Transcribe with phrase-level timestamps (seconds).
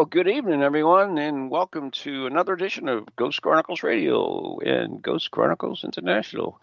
[0.00, 5.30] Well, good evening, everyone, and welcome to another edition of Ghost Chronicles Radio and Ghost
[5.30, 6.58] Chronicles International.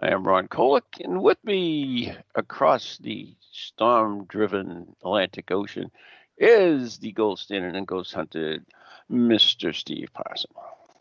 [0.00, 5.90] I am Ron Kolek, and with me across the storm driven Atlantic Ocean
[6.38, 8.64] is the gold standard and ghost hunted
[9.10, 9.74] Mr.
[9.74, 10.52] Steve Parson.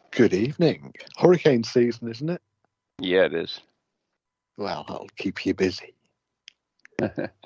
[0.09, 0.95] Good evening.
[1.19, 2.41] Hurricane season, isn't it?
[2.97, 3.61] Yeah, it is.
[4.57, 5.93] Well, I'll keep you busy.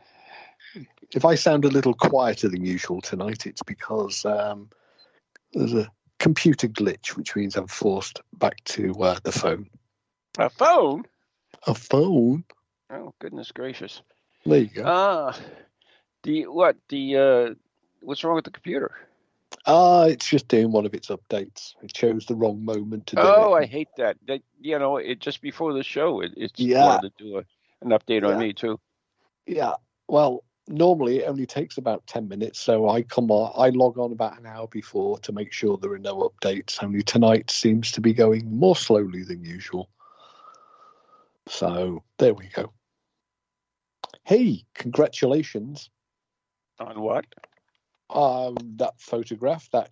[1.12, 4.70] if I sound a little quieter than usual tonight, it's because um,
[5.54, 9.70] there's a computer glitch, which means I'm forced back to uh, the phone.
[10.38, 11.06] A phone?
[11.68, 12.44] A phone?
[12.90, 14.02] Oh, goodness gracious.
[14.46, 14.84] There you go.
[14.86, 15.38] Ah,
[16.24, 16.76] the what?
[16.90, 17.54] The uh,
[18.02, 18.92] what's wrong with the computer?
[19.66, 21.76] Ah, it's just doing one of its updates.
[21.82, 23.30] It chose the wrong moment to do it.
[23.30, 23.58] Oh, it.
[23.58, 24.18] I hate that.
[24.28, 26.86] That you know, it just before the show, it, it's Yeah.
[26.86, 27.44] wanted to do a,
[27.82, 28.80] an update on me too.
[29.46, 29.76] Yeah.
[30.08, 32.60] Well, normally it only takes about 10 minutes.
[32.60, 35.94] So I come on, I log on about an hour before to make sure there
[35.94, 36.82] are no updates.
[36.84, 39.90] Only tonight seems to be going more slowly than usual.
[41.48, 42.72] So there we go.
[44.24, 45.90] Hey, congratulations.
[46.80, 47.26] On what?
[48.10, 49.90] Um, that photograph, that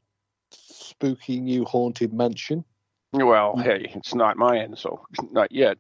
[0.52, 2.64] spooky new haunted mansion.
[3.14, 5.78] Well, hey, it's not mine, so not yet.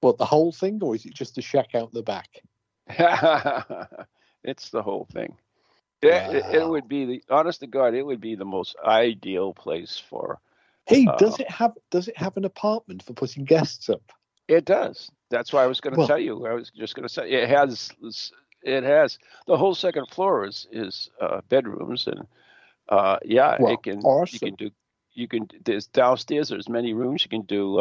[0.00, 2.42] What, the whole thing, or is it just the shack out the back?
[4.44, 5.36] it's the whole thing.
[6.02, 9.52] Yeah, it, it would be the honest to God, it would be the most ideal
[9.52, 10.38] place for.
[10.86, 14.02] Hey, Uh, does it have does it have an apartment for putting guests up?
[14.46, 15.10] It does.
[15.28, 16.46] That's why I was going to Well- tell you.
[16.46, 17.90] I was just going to say it has.
[18.62, 22.26] It has the whole second floor is is uh, bedrooms and
[22.88, 24.00] uh, yeah, Well, it can.
[24.00, 24.34] awesome.
[24.34, 24.70] You can do.
[25.14, 25.48] You can.
[25.64, 26.48] There's downstairs.
[26.48, 27.22] There's many rooms.
[27.24, 27.78] You can do.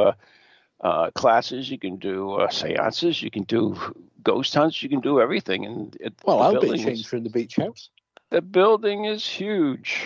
[0.81, 3.75] Uh, classes, you can do uh, seances, you can do
[4.23, 5.65] ghost hunts, you can do everything.
[5.65, 7.89] And it, Well, I'll be a building change is- from the beach house.
[8.29, 10.05] The building is huge.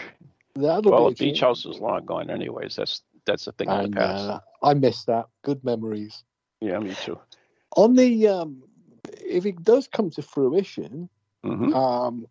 [0.56, 1.40] That'll well, the beach change.
[1.42, 2.76] house is long gone, anyways.
[2.76, 4.30] That's that's the thing of the past.
[4.30, 5.26] uh, I miss that.
[5.44, 6.24] Good memories.
[6.62, 7.20] yeah, me too.
[7.76, 8.64] On the um,
[9.26, 11.10] if it does come to fruition,
[11.44, 12.28] hmm um,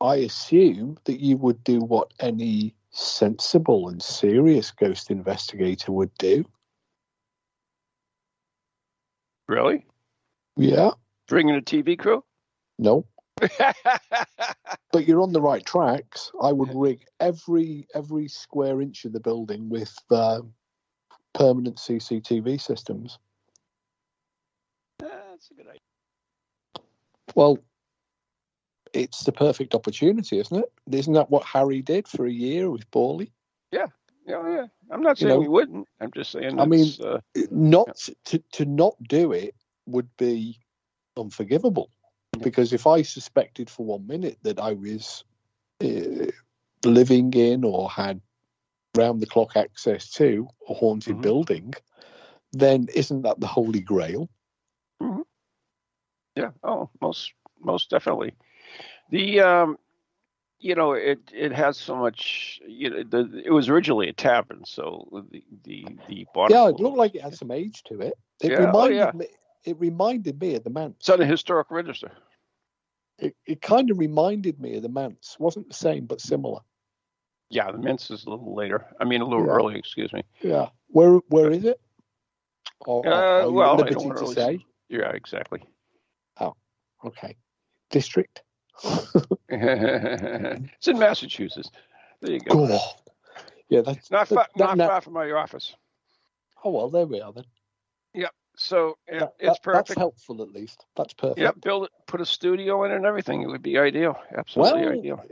[0.00, 6.44] I assume that you would do what any sensible and serious ghost investigator would do.
[9.48, 9.84] Really?
[10.56, 10.90] Yeah.
[11.28, 12.24] Bringing a TV crew?
[12.78, 13.06] No.
[14.92, 16.30] But you're on the right tracks.
[16.40, 20.42] I would rig every every square inch of the building with uh,
[21.32, 23.18] permanent CCTV systems.
[24.98, 25.80] That's a good idea.
[27.34, 27.58] Well,
[28.92, 30.70] it's the perfect opportunity, isn't it?
[30.90, 33.30] Isn't that what Harry did for a year with Borley?
[34.26, 34.66] Yeah, yeah.
[34.90, 35.88] I'm not You saying know- we wouldn't.
[36.00, 36.58] I'm just saying.
[36.60, 37.18] I mean- uh,
[37.50, 39.54] Not to to not do it
[39.86, 40.58] would be
[41.16, 41.90] unforgivable,
[42.40, 45.24] because if I suspected for one minute that I was
[45.82, 46.30] uh,
[46.84, 48.20] living in or had
[48.96, 51.22] round the clock access to a haunted Mhm.
[51.22, 51.74] building,
[52.52, 54.28] then isn't that the holy grail?
[56.36, 56.52] yeah.
[56.62, 58.34] Oh, most most definitely.
[59.10, 59.78] The um,
[60.62, 62.60] you know, it it has so much.
[62.66, 66.56] You know, the, it was originally a tavern, so the the the bottom.
[66.56, 68.14] Yeah, it looked like it had some age to it.
[68.40, 69.10] It Yeah, oh, reminded yeah.
[69.14, 69.26] me.
[69.64, 70.96] It reminded me of the manse.
[71.00, 72.10] It's on the historic register.
[73.18, 75.36] It, it kind of reminded me of the manse.
[75.38, 76.60] wasn't the same, but similar.
[77.50, 78.86] Yeah, the manse is a little later.
[78.98, 79.52] I mean, a little Yeah.
[79.52, 79.78] early.
[79.78, 80.22] Excuse me.
[80.40, 80.70] Yeah.
[80.88, 81.80] Where where is it?
[82.86, 84.64] Or, Uh, well, I don't to really say?
[84.88, 85.62] Yeah, exactly.
[86.40, 86.54] Oh,
[87.04, 87.36] okay.
[87.90, 88.42] District.
[89.48, 91.70] it's in Massachusetts.
[92.20, 92.66] There you go.
[92.66, 92.80] God.
[93.68, 95.74] Yeah, that's Not far, that- not that- far from my office.
[96.64, 97.44] Oh well, there we are then.
[98.14, 98.30] Yep.
[98.56, 100.84] So it, That- it's that- That's helpful at least.
[100.96, 101.38] That's perfect.
[101.40, 103.42] Yep, build it, put a studio in and everything.
[103.42, 104.20] It would be ideal.
[104.36, 105.24] Absolutely Well, ideal.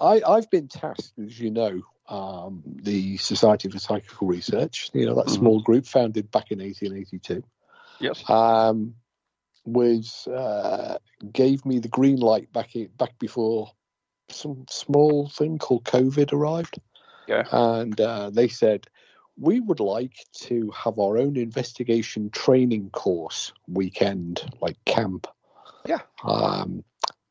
[0.00, 5.14] I, I've been tasked, as you know, um, the Society for Psychical Research, you know,
[5.16, 5.34] that Mhm.
[5.36, 7.42] small group founded back in 1882,
[8.00, 8.28] Yes.
[8.30, 8.94] um,
[9.64, 10.98] was uh,
[11.32, 13.70] gave me the green light back in, back before
[14.28, 16.78] some small thing called COVID arrived.
[17.28, 17.44] Yeah.
[17.52, 18.86] And uh, they said,
[19.38, 25.26] we would like to have our own investigation training course weekend, like camp.
[25.86, 26.00] Yeah.
[26.24, 26.84] Um,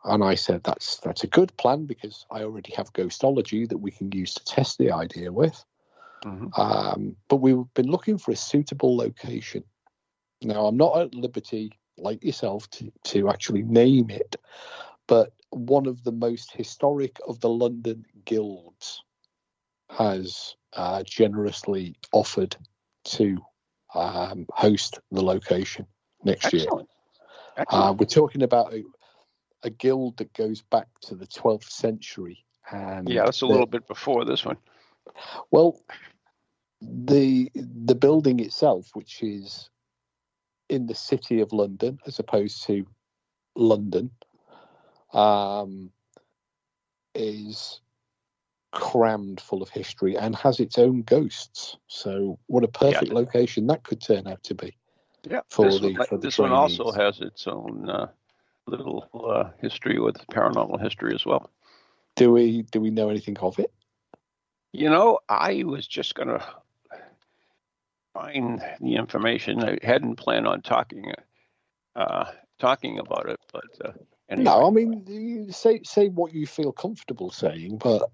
[0.03, 3.91] And I said, that's that's a good plan because I already have ghostology that we
[3.91, 5.63] can use to test the idea with.
[6.23, 6.57] Mhm.
[6.57, 9.63] Um, but we've been looking for a suitable location.
[10.41, 14.35] Now, I'm not at liberty, like yourself, to, to actually name it,
[15.07, 19.03] but one of the most historic of the London guilds
[19.89, 22.55] has uh, generously offered
[23.03, 23.37] to
[23.93, 25.85] um, host the location
[26.23, 26.65] next year.
[27.57, 27.89] Excellent.
[27.89, 28.83] Uh, we're talking about a,
[29.63, 32.45] a guild that goes back to the 12th century.
[32.71, 34.57] And yeah, that's a little bit before this one.
[35.51, 35.81] Well,
[36.81, 39.69] the the building itself, which is
[40.71, 42.87] in the city of London as opposed to
[43.55, 44.09] London,
[45.13, 45.91] um,
[47.13, 47.81] is
[48.71, 51.75] crammed full of history and has its own ghosts.
[51.87, 54.77] So, what a perfect location that could turn out to be.
[55.29, 58.07] Yeah, for this the- one, for the this one also has its own uh,
[58.65, 61.49] little uh, history with paranormal history as well.
[62.15, 63.73] Do we do we know anything of it?
[64.71, 66.41] You know, I was just gonna
[68.13, 69.63] find the information.
[69.63, 71.13] I hadn't planned on talking
[71.95, 72.25] uh,
[72.59, 73.91] talking about it, but uh,
[74.29, 74.45] anyway.
[74.45, 78.09] No, I mean, say say what you feel comfortable saying, but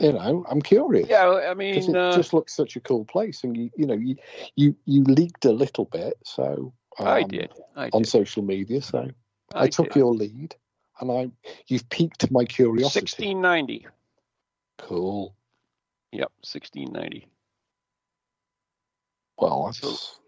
[0.00, 1.08] you know, I'm curious.
[1.08, 3.94] yeah, I mean, it uh, just looks such a cool place, and you you know
[3.94, 4.16] you
[4.56, 7.52] you you leaked a little bit, so I um, did.
[7.76, 9.08] I on social media, so
[9.54, 9.96] I, I took did.
[9.96, 10.54] your lead,
[11.00, 11.30] and I
[11.66, 13.00] you've piqued my curiosity.
[13.00, 13.86] 1690.
[14.78, 15.34] Cool.
[16.12, 17.28] Yep, 1690.
[19.38, 20.20] Well, that's, So-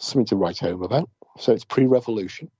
[0.00, 1.10] something to write home about.
[1.38, 2.50] So it's pre-revolution.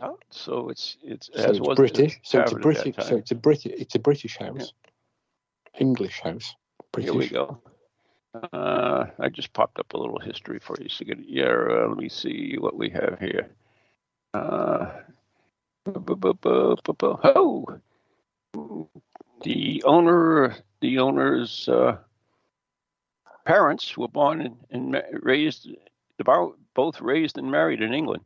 [0.00, 2.20] Oh, so it's it's So as it's was British.
[2.22, 3.08] So it's a tavern at that British.
[3.08, 3.72] So it's a British.
[3.76, 4.72] It's a British house.
[5.78, 6.54] English house.
[6.92, 7.12] British.
[7.12, 7.60] Here we go.
[8.52, 10.88] Uh, I just popped up a little history for you.
[10.88, 13.50] So yeah, uh, let me see what we have here.
[14.32, 14.92] Uh,
[15.86, 17.80] oh,
[19.42, 21.96] the owner, the owner's uh,
[23.44, 25.68] parents were born and, and raised,
[26.74, 28.22] both raised and married in England.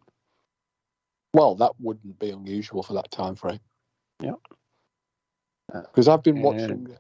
[1.32, 3.60] Well, that wouldn't be unusual for that time frame.
[4.20, 4.34] Yeah.
[5.72, 6.96] Because I've been And- watching.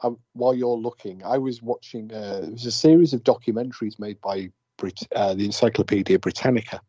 [0.00, 2.12] Uh, while you're looking, I was watching.
[2.12, 6.80] Uh, it was a series of documentaries made by Brit- uh, the Encyclopedia Britannica.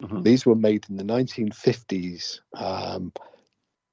[0.00, 0.22] Mhm.
[0.22, 3.12] These were made in the 1950s, um,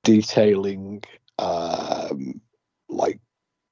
[0.03, 1.03] detailing
[1.39, 2.39] um,
[2.87, 3.19] like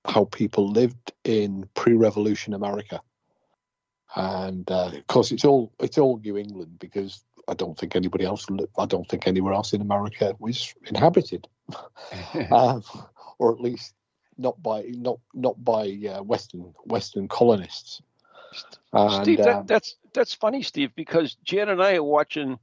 [0.05, 3.01] how people lived in pre-revolution America.
[4.15, 8.25] And uh, of course, it's all it's all New England because I don't think anybody
[8.25, 8.45] else.
[8.77, 11.47] I don't think anywhere else in America was inhabited,
[12.51, 12.83] um,
[13.39, 13.95] or at least
[14.37, 18.01] not by not not by uh, Western Western colonists.
[18.91, 22.57] And, Steve, that, that's that's funny, Steve, because Jan and I are watching uh,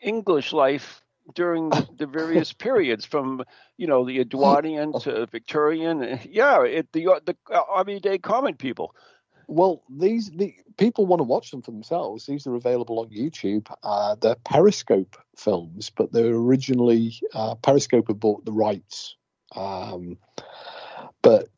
[0.00, 1.00] English life
[1.34, 3.44] during the, the various periods, from
[3.76, 6.20] you know the Edwardian to Victorian.
[6.28, 7.36] Yeah, it, the the
[7.68, 8.94] Army Day Common people.
[9.48, 12.26] Well, these the people want to watch them for themselves.
[12.26, 13.66] These are available on YouTube.
[13.82, 19.16] Uh, they're Periscope films, but they're originally uh, Periscope had bought the rights.
[19.54, 20.16] Um,
[21.22, 21.48] but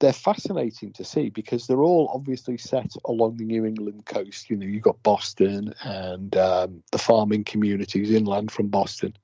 [0.00, 4.50] they're fascinating to see because they're all obviously set along the New England coast.
[4.50, 9.16] You know, you've got Boston and um, the farming communities inland from Boston,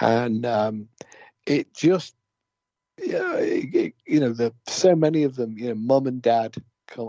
[0.00, 0.88] and um,
[1.46, 2.14] it just
[3.02, 5.56] yeah, it, it- you know, the so many of them.
[5.58, 6.56] You know, mum and dad.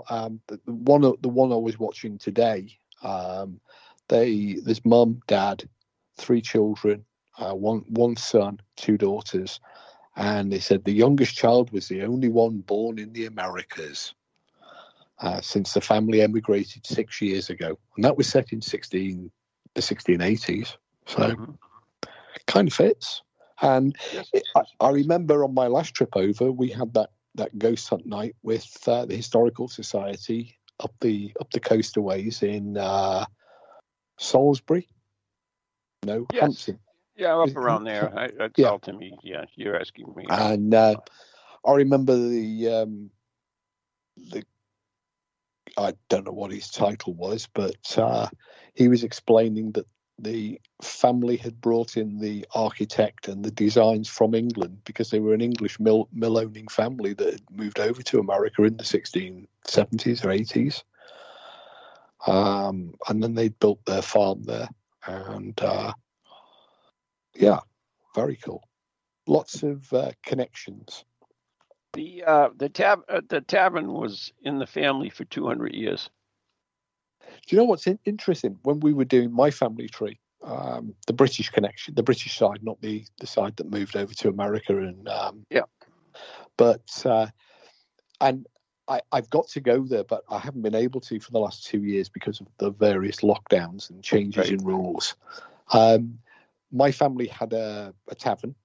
[0.10, 2.77] Um, the, the one, the one I was watching today.
[3.03, 3.60] Um,
[4.10, 5.67] they there's mum, dad,
[6.17, 7.03] three children,
[7.39, 9.60] uh, one one son, two daughters,
[10.22, 14.13] and they said the youngest child was the only one born in the Americas.
[15.20, 19.32] Uh, since the family emigrated six years ago, and that was set in sixteen
[19.75, 20.78] the sixteen eighties.
[21.06, 21.58] So Mhm.
[22.48, 23.22] kind of fits.
[23.62, 27.58] And Yes, it, I, I remember on my last trip over, we had that that
[27.58, 33.25] ghost hunt night with uh, the historical society up the up the coasterways in uh,
[34.18, 34.88] Salisbury.
[36.04, 36.42] No, Yes.
[36.42, 36.80] Hampton.
[37.22, 38.18] Yeah, up around there.
[38.18, 38.78] I, that's Yeah.
[38.82, 39.16] to me.
[39.22, 40.25] Yeah, you're asking me.
[40.28, 40.96] And uh,
[41.63, 43.12] I remember the um,
[44.18, 44.44] the
[45.78, 48.28] I don't know what his title was, but uh,
[48.74, 49.86] he was explaining that
[50.18, 55.36] the family had brought in the architect and the designs from England because they were
[55.36, 60.25] an English mill, mill owning family that had moved over to America in the 1670s
[60.25, 60.84] or 80s.
[62.25, 64.70] Um, and then they built their farm there.
[65.06, 65.94] And uh,
[67.36, 67.60] yeah,
[68.16, 68.64] very cool.
[69.28, 71.06] Lots of uh, connections.
[71.94, 76.10] the uh, the tab uh, the tavern was in the family for 200 years.
[77.48, 78.58] Do you know what's in- interesting?
[78.64, 82.82] When we were doing my family tree, um, the British connection, the British side, not
[82.82, 85.62] the the side that moved over to America, and um, Yeah.
[86.58, 87.28] But uh,
[88.20, 88.46] and
[88.88, 91.66] I, I've got to go there, but I haven't been able to for the last
[91.66, 94.60] two years because of the various lockdowns and changes Right.
[94.60, 95.16] in rules.
[95.74, 96.20] Um,
[96.72, 98.56] my family had a, a tavern,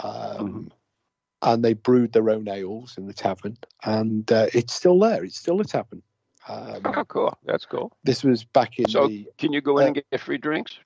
[0.00, 0.70] um, Mhm.
[1.42, 5.24] and they brewed their own ales in the tavern, and uh, it's still there.
[5.24, 6.02] It's still a tavern.
[6.48, 7.36] Um, Oh, cool.
[7.44, 7.92] That's cool.
[8.04, 10.78] this was back in So- the Can you go in Uh, and get free drinks?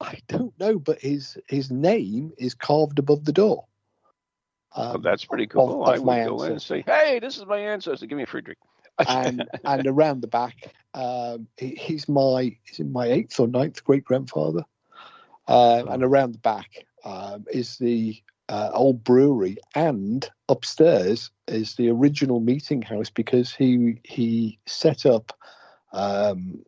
[0.00, 3.64] I don't know, but his his name is carved above the door.
[4.74, 5.82] Oh, Um, that's pretty cool.
[5.82, 8.06] of I would go in and say, "Hey, this is my ancestor.
[8.06, 8.58] Give me a free drink."
[9.08, 14.04] and and around the back, um, he, he's my he's my eighth or ninth great
[14.04, 14.64] grandfather,
[15.48, 21.90] uh, and around the back um, is the uh, old brewery, and upstairs is the
[21.90, 25.32] original meeting house because he he set up
[25.92, 26.62] um,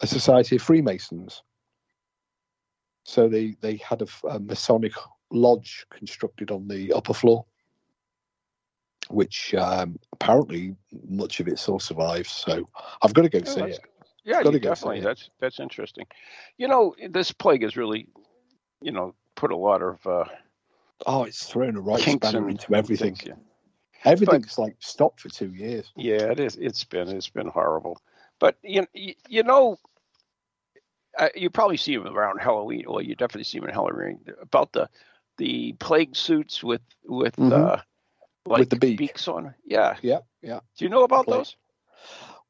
[0.00, 1.42] a society of Freemasons.
[3.04, 4.92] So they they had a Masonic
[5.30, 7.44] lodge constructed on the upper floor,
[9.10, 10.76] which um, apparently
[11.08, 12.30] much of it still survives.
[12.30, 12.68] So
[13.02, 13.80] I've got to go Oh, see it.
[14.24, 15.00] yeah, gotta you go see definitely.
[15.00, 16.06] That's that's interesting.
[16.56, 18.08] You know, this plague has really,
[18.80, 20.24] you know, put a lot of uh,
[21.06, 23.14] Oh, it's thrown a right spanner in into everything.
[23.14, 23.38] things,
[24.04, 25.92] Everything's like stopped for two years.
[25.96, 26.14] Yeah.
[26.14, 26.56] yeah, it is.
[26.56, 28.00] It's been it's been horrible.
[28.38, 28.86] But you
[29.28, 29.78] you, know,
[31.18, 32.84] uh, you probably see them around Halloween.
[32.86, 34.88] Well, you definitely see them in Halloween about the
[35.38, 37.52] the plague suits with with Mhm.
[37.52, 37.82] uh,
[38.46, 38.98] like With the beak.
[38.98, 39.54] beaks on.
[39.64, 39.96] Yeah.
[40.02, 40.60] Yeah, yeah.
[40.76, 41.38] Do you know about Plague.
[41.38, 41.56] those?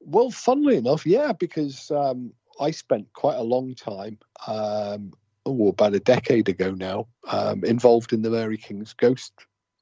[0.00, 5.12] Well, funnily enough, yeah, because um, I spent quite a long time, um,
[5.46, 9.32] oh, about a decade ago now, um, involved in the Mary King's Ghost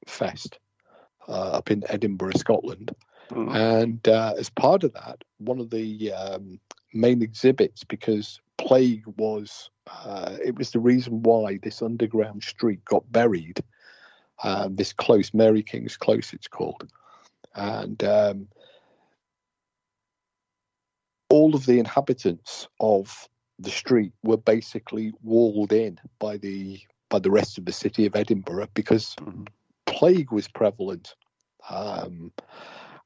[0.07, 0.59] Fest
[1.27, 2.93] uh, up in Edinburgh, Scotland.
[3.29, 3.55] Mhm.
[3.55, 6.59] And uh, as part of that, one of the um,
[6.93, 13.09] main exhibits, because plague was, uh, it was the reason why this underground street got
[13.11, 13.63] buried.
[14.43, 16.91] Um, this close, Mary King's Close, it's called.
[17.55, 18.47] And um,
[21.29, 23.29] all of the inhabitants of
[23.59, 26.79] the street were basically walled in by the
[27.09, 29.47] by the rest of the city of Edinburgh because Mhm.
[29.85, 31.15] plague was prevalent.
[31.69, 32.33] Um,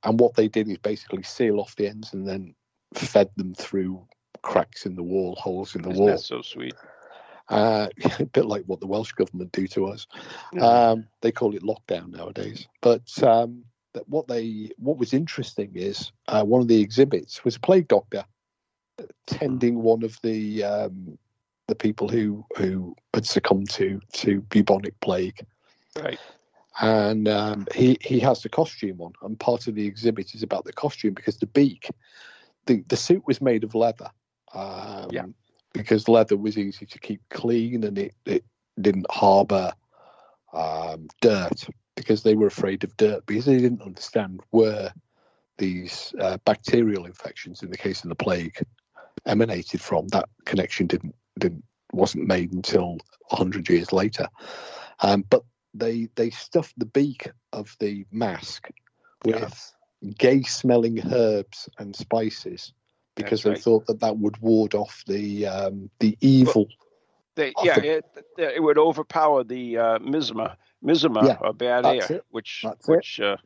[0.04, 2.56] and what they did is basically seal off the ends and then
[2.94, 4.08] fed them through
[4.42, 6.18] cracks in the wall, holes in the Isn't wall.
[6.18, 6.74] so sweet?
[7.50, 7.89] Uh,
[8.20, 10.08] a bit like what the Welsh government do to us.
[10.54, 10.66] Yeah.
[10.66, 12.68] Um, they call it lockdown nowadays.
[12.82, 17.56] But um, that what they what was interesting is uh, one of the exhibits was
[17.58, 18.24] a plague doctor
[19.25, 21.18] tending one of the um,
[21.68, 25.46] the people who who had succumbed to to bubonic plague,
[26.01, 26.20] right.
[26.82, 30.66] and um, he he has the costume on, and part of the exhibit is about
[30.66, 31.89] the costume because the beak,
[32.66, 34.10] the the suit was made of leather.
[34.54, 35.25] Um, Yeah.
[35.74, 38.44] Because leather was easy to keep clean and it, it
[38.82, 39.72] didn't harbour
[40.54, 44.92] um, dirt because they were afraid of dirt because they didn't understand where
[45.58, 48.58] these uh, bacterial infections, in the case of the plague,
[49.27, 50.07] emanated from.
[50.10, 52.98] That connection didn't didn't wasn't made until
[53.29, 54.27] hundred years later.
[55.01, 55.43] Um, but
[55.74, 58.69] they they stuffed the beak of the mask
[59.25, 59.74] with
[60.17, 62.74] gay smelling herbs and spices
[63.15, 66.67] because That's they thought that that would ward off the um, the evil.
[67.36, 68.05] They, yeah, the- it,
[68.38, 72.24] it would overpower the uh, miasma, miasma Yeah, or bad air, it.
[72.31, 73.38] which That's which uh,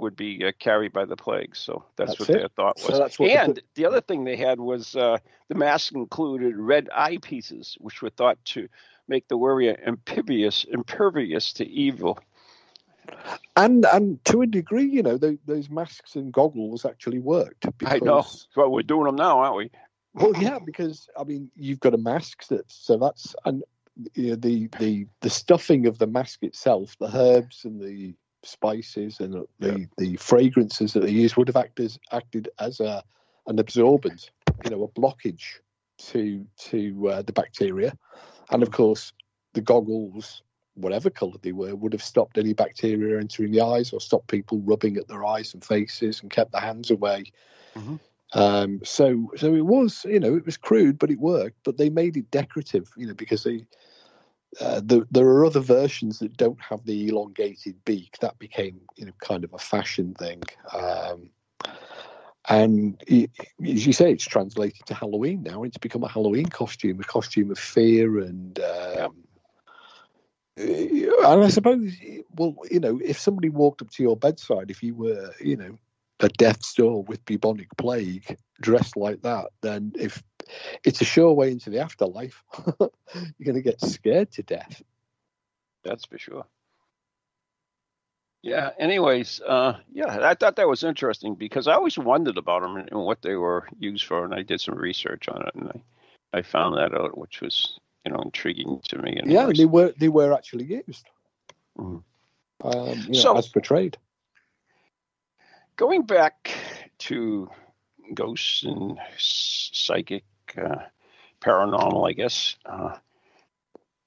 [0.00, 1.56] would be uh, carried by the plague.
[1.56, 2.32] So that's, That's what it.
[2.38, 2.98] their thought So was.
[2.98, 6.88] that's what and put- the other thing they had was uh, the mask included red
[6.94, 8.68] eye pieces, which were thought to
[9.08, 12.18] make the warrior impervious impervious to evil.
[13.56, 17.66] And and to a degree, you know, tho- those masks and goggles actually worked.
[17.78, 18.26] Because, I know.
[18.54, 19.70] Well, we're doing them now, aren't we?
[20.14, 23.62] Well, yeah, because I mean, you've got a mask that so that's and
[24.14, 28.14] you know, the the the stuffing of the mask itself, the herbs and the
[28.44, 33.02] spices and the the fragrances that they use would have acted acted as a
[33.46, 34.30] an absorbent,
[34.64, 35.60] you know, a blockage
[35.98, 37.92] to to uh, the bacteria,
[38.50, 39.12] and of course,
[39.54, 40.42] the goggles,
[40.74, 44.60] whatever colour they were, would have stopped any bacteria entering the eyes or stopped people
[44.60, 47.24] rubbing at their eyes and faces and kept their hands away.
[47.74, 47.98] Mhm.
[48.34, 51.56] Um, so, so it was, you know, it was crude, but it worked.
[51.64, 53.64] But they made it decorative, you know, because they
[54.60, 58.16] uh, the, there are other versions that don't have the elongated beak.
[58.20, 60.42] That became, you know, kind of a fashion thing.
[60.72, 61.30] Um,
[62.48, 63.30] and it,
[63.62, 65.64] as you say, it's translated to Halloween now.
[65.64, 68.58] It's become a Halloween costume, a costume of fear and.
[68.60, 69.16] Um,
[70.56, 71.92] and I suppose,
[72.36, 75.78] well, you know, if somebody walked up to your bedside, if you were, you know,
[76.18, 80.20] a death's door with bubonic plague dressed like that, then if
[80.84, 82.42] it's a sure way into the afterlife,
[82.78, 82.90] you're
[83.44, 84.82] going to get scared to death.
[85.84, 86.44] That's for sure.
[88.42, 88.70] Yeah.
[88.78, 92.88] Anyways, uh, yeah, I thought that was interesting because I always wondered about them and,
[92.90, 96.38] and what they were used for, and I did some research on it, and I,
[96.38, 99.20] I found that out, which was you know intriguing to me.
[99.24, 101.06] Yeah, they were they were actually used,
[101.76, 101.98] mm-hmm.
[102.66, 103.98] um, you know, so, as portrayed.
[105.76, 106.50] Going back
[106.98, 107.48] to
[108.14, 110.24] ghosts and psychic,
[110.56, 110.82] uh,
[111.40, 112.56] paranormal, I guess.
[112.64, 112.96] Uh,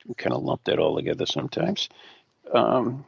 [0.05, 1.89] we kind of lump that all together sometimes.
[2.53, 3.05] Um,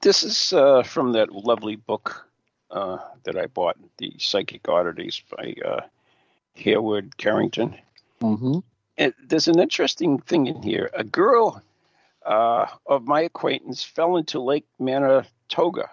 [0.00, 2.28] this is uh, from that lovely book
[2.70, 5.80] uh, that I bought, The Psychic Oddities by uh,
[6.54, 7.76] Hereward Carrington.
[8.20, 8.58] Mm-hmm.
[8.98, 10.90] And there's an interesting thing in here.
[10.94, 11.62] A girl
[12.24, 15.90] uh, of my acquaintance fell into Lake Manitoga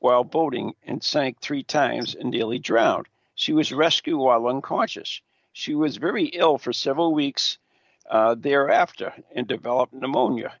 [0.00, 3.06] while boating and sank three times and nearly drowned.
[3.34, 5.20] She was rescued while unconscious.
[5.52, 7.58] She was very ill for several weeks
[8.10, 10.52] uh, thereafter and developed pneumonia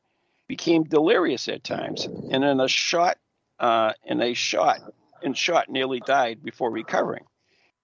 [0.46, 3.18] became delirious at times, and in a shot,
[3.58, 4.80] uh, in a shot,
[5.22, 7.24] and shot nearly died before recovering.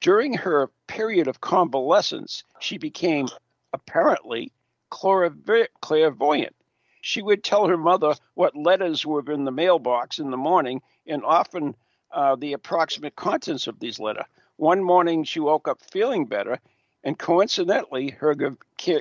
[0.00, 3.28] During her period of convalescence, she became
[3.72, 4.52] apparently
[4.90, 6.54] clairvoyant.
[7.02, 11.24] She would tell her mother what letters were in the mailbox in the morning and
[11.24, 11.74] often
[12.12, 14.24] uh, the approximate contents of these letters.
[14.60, 16.60] One morning, she woke up feeling better,
[17.02, 18.36] and coincidentally, her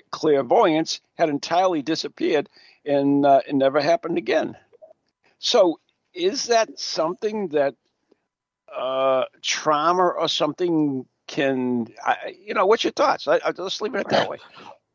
[0.09, 2.47] clairvoyance had entirely disappeared,
[2.85, 4.55] and uh, it never happened again.
[5.39, 5.81] So,
[6.13, 7.75] is that something that
[8.73, 11.87] uh, trauma or something can?
[12.05, 13.27] I, you know, what's your thoughts?
[13.27, 14.37] I, I, let's leave it that way.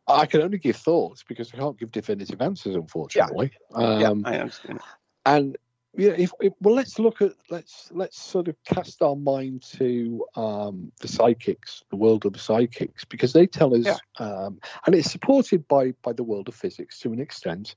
[0.09, 3.53] I can only give thoughts because I can't give definitive answers, unfortunately.
[3.79, 4.81] Yeah, um, yeah I understand.
[5.27, 5.59] And
[5.97, 10.25] yeah, if, if, well, let's look at let's let's sort of cast our mind to
[10.35, 14.27] um, the psychics, the world of the psychics, because they tell us, yeah.
[14.27, 17.77] um, and it's supported by by the world of physics to an extent.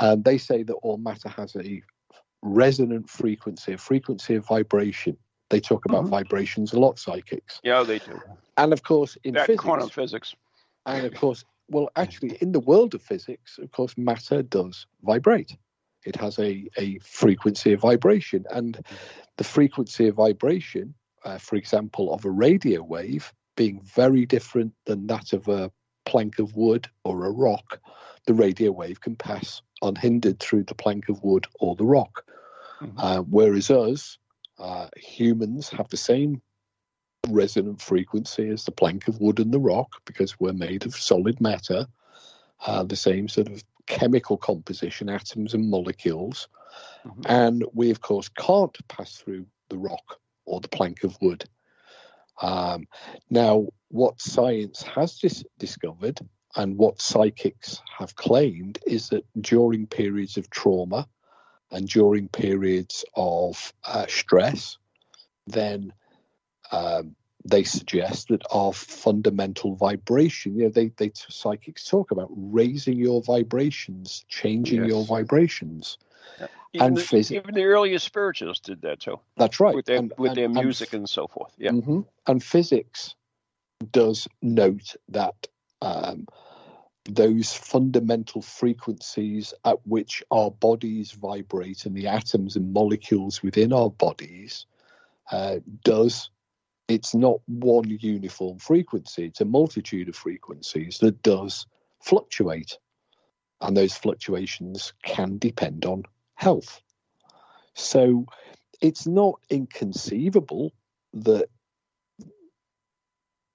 [0.00, 1.82] Um, they say that all matter has a
[2.42, 5.16] resonant frequency, a frequency of vibration.
[5.50, 6.10] They talk about mm-hmm.
[6.10, 7.60] vibrations a lot, psychics.
[7.62, 8.18] Yeah, they do.
[8.56, 10.34] And of course, in that physics, quantum physics.
[10.86, 15.56] And of course, well, actually, in the world of physics, of course, matter does vibrate.
[16.04, 18.44] It has a, a frequency of vibration.
[18.50, 18.84] And
[19.36, 25.06] the frequency of vibration, uh, for example, of a radio wave being very different than
[25.06, 25.70] that of a
[26.04, 27.80] plank of wood or a rock,
[28.26, 32.24] the radio wave can pass unhindered through the plank of wood or the rock.
[32.80, 32.98] Mm-hmm.
[32.98, 34.18] Uh, whereas us,
[34.58, 36.40] uh, humans, have the same
[37.28, 41.40] resonant frequency as the plank of wood and the rock because we're made of solid
[41.40, 41.86] matter,
[42.66, 46.48] uh, the same sort of chemical composition, atoms and molecules.
[47.06, 47.22] Mm-hmm.
[47.26, 51.44] And we, of course, can't pass through the rock or the plank of wood.
[52.40, 52.86] Um,
[53.30, 56.20] now, what science has dis- discovered
[56.56, 61.08] and what psychics have claimed is that during periods of trauma
[61.70, 64.76] and during periods of uh, stress,
[65.46, 65.92] then
[66.70, 67.14] um,
[67.44, 73.22] they suggest that our fundamental vibration, you know, they, they psychics talk about raising your
[73.22, 74.88] vibrations, changing yes.
[74.88, 75.98] your vibrations.
[76.40, 76.46] Yeah.
[76.74, 79.18] Even and the, phys- even the earliest spiritualists did that too.
[79.36, 79.74] That's right.
[79.74, 81.52] With their, and, with and, their music and, and, so forth.
[81.58, 81.72] Yeah.
[81.72, 82.00] Mm-hmm.
[82.26, 83.14] And physics
[83.90, 85.48] does note that
[85.82, 86.26] um,
[87.04, 93.90] those fundamental frequencies at which our bodies vibrate and the atoms and molecules within our
[93.90, 94.66] bodies
[95.32, 96.30] uh, does
[96.92, 101.66] it's not one uniform frequency, it's a multitude of frequencies that does
[102.00, 102.78] fluctuate.
[103.60, 106.02] And those fluctuations can depend on
[106.34, 106.82] health.
[107.74, 108.26] So
[108.80, 110.72] it's not inconceivable
[111.14, 111.48] that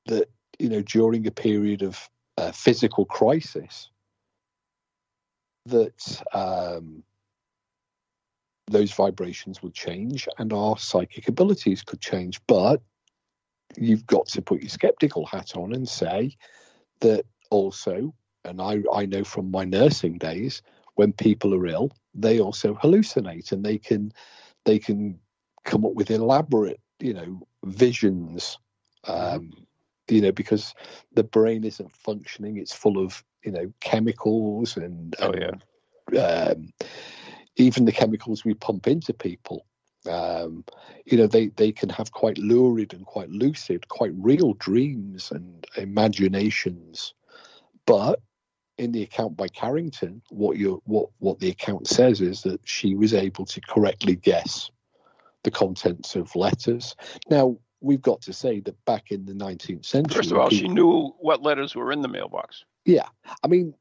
[0.05, 3.89] that you know during a period of uh, physical crisis
[5.65, 7.03] that um,
[8.67, 12.39] those vibrations will change and our psychic abilities could change.
[12.47, 12.81] But
[13.77, 16.35] you've got to put your skeptical hat on and say
[17.01, 18.13] that also,
[18.43, 20.61] and I, I know from my nursing days,
[20.95, 24.11] when people are ill, they also hallucinate and they can
[24.65, 25.19] they can
[25.63, 28.57] come up with elaborate, you know, visions.
[29.05, 29.51] Um,
[30.09, 30.73] you know, because
[31.13, 36.73] the brain isn't functioning; it's full of you know chemicals and, oh yeah, um,
[37.57, 39.65] even the chemicals we pump into people
[40.07, 40.63] um,
[41.05, 45.65] you know, they, they can have quite lurid and quite lucid, quite real dreams and
[45.77, 47.13] imaginations.
[47.85, 48.19] But
[48.77, 52.95] in the account by Carrington, what you what what the account says is that she
[52.95, 54.69] was able to correctly guess
[55.43, 56.95] the contents of letters.
[57.29, 60.17] Now, we've got to say that back in the 19th century.
[60.17, 62.65] First of all, she knew what letters were in the mailbox.
[62.85, 63.07] Yeah.
[63.43, 63.73] I mean,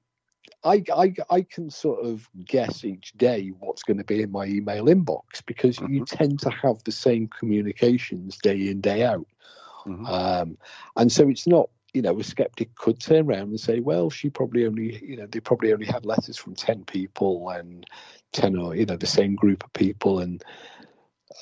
[0.65, 4.47] I, I, I can sort of guess each day what's going to be in my
[4.47, 5.95] email inbox because mm-hmm.
[5.95, 9.27] you tend to have the same communications day in, day out.
[9.87, 10.07] Mm-hmm.
[10.07, 10.59] Um,
[10.97, 14.29] and so it's not, you know, a skeptic could turn around and say, well, she
[14.29, 17.87] probably only, you know, they probably only had letters from 10 people and
[18.33, 20.19] 10 or, you know, the same group of people.
[20.19, 20.45] And,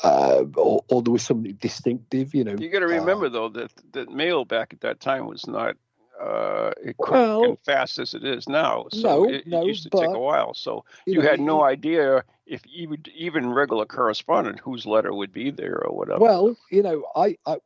[0.03, 2.57] uh, or, or, there was something distinctive, you know.
[2.59, 5.77] You got to remember, uh, though, that, that mail back at that time was not
[6.25, 8.87] uh, well, and fast as it is now.
[8.91, 10.55] So no, it, no, used to but, take a while.
[10.55, 15.33] So you, you know, had no idea if even even regular correspondent whose letter would
[15.33, 16.21] be there or whatever.
[16.21, 17.59] Well, you know, I, I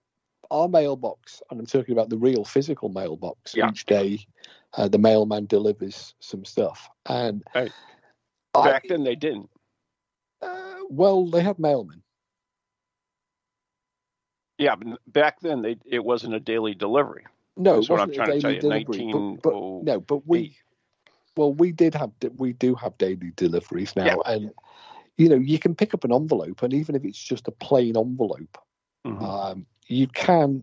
[0.51, 3.55] our mailbox, and I'm talking about the real physical mailbox.
[3.55, 3.71] Yeah.
[3.71, 4.27] Each day,
[4.75, 7.73] uh, the mailman delivers some stuff, and back
[8.55, 9.51] I, then they didn't.
[10.43, 12.03] Uh, well, they had mailmen.
[14.57, 17.25] Yeah, but back then they it wasn't a daily delivery.
[17.59, 18.69] No, that's what I'm trying to tell you.
[18.69, 20.57] Nineteen, but, but, no, but we,
[21.37, 24.17] well, we did have we do have daily deliveries now, yeah.
[24.27, 24.53] and
[25.17, 27.97] you know you can pick up an envelope, and even if it's just a plain
[27.97, 28.59] envelope,
[29.05, 29.25] mm-hmm.
[29.25, 30.63] um, you can,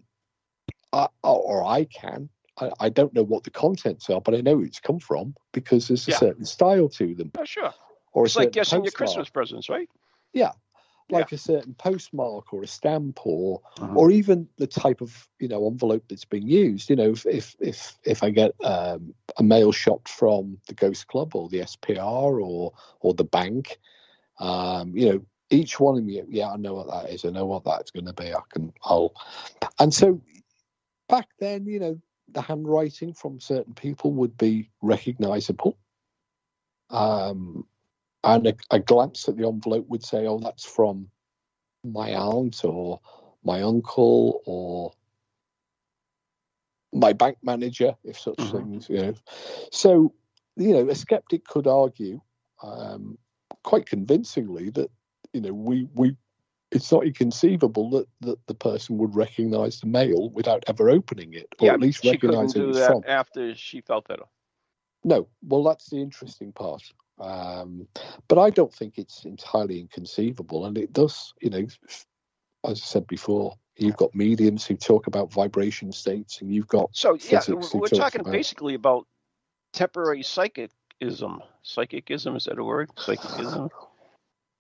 [0.94, 2.30] uh, or I can.
[2.58, 5.90] I, I, don't know what the contents are, but I know it's come from because
[5.90, 6.18] there's a yeah.
[6.18, 7.32] certain style to them.
[7.38, 7.74] Oh, sure.
[8.14, 9.90] Or it's like guessing your Christmas presents, right?
[10.32, 10.54] Yeah,
[11.10, 11.36] like yeah.
[11.36, 13.94] a certain postmark or a stamp or uh-huh.
[13.96, 17.56] or even the type of you know envelope that's being used you know if if
[17.60, 22.44] if, if i get um, a mail shot from the ghost club or the spr
[22.44, 23.78] or or the bank
[24.40, 27.46] um, you know each one of you yeah i know what that is i know
[27.46, 29.14] what that's going to be i can i'll
[29.80, 30.20] and so
[31.08, 35.78] back then you know the handwriting from certain people would be recognizable
[36.90, 37.66] um
[38.26, 41.10] and a, a, glance at the envelope would say, "Oh, that's from
[41.84, 43.00] my aunt or
[43.44, 44.92] my uncle or
[46.92, 48.58] my bank manager, if such mm-hmm.
[48.58, 49.14] things." You know,
[49.72, 50.14] so
[50.58, 52.20] you know, a skeptic could argue
[52.64, 53.18] um,
[53.64, 54.90] quite convincingly that
[55.34, 56.16] you know we we
[56.72, 61.48] it's not inconceivable that, that the person would recognize the mail without ever opening it,
[61.60, 63.04] or yeah, at least recognize it from.
[63.08, 64.26] After she felt better.
[65.04, 66.82] No, well, that's the interesting part.
[67.20, 67.88] Um,
[68.28, 71.34] but I don't think it's entirely inconceivable, and it does.
[71.42, 72.06] You know, as
[72.64, 77.18] I said before, you've got mediums who talk about vibration states, and you've got so
[77.30, 77.42] yeah.
[77.48, 79.08] We're talking about, basically about
[79.74, 81.42] temporary psychicism.
[81.64, 82.90] Psychicism is that a word?
[82.98, 83.70] Psychicism.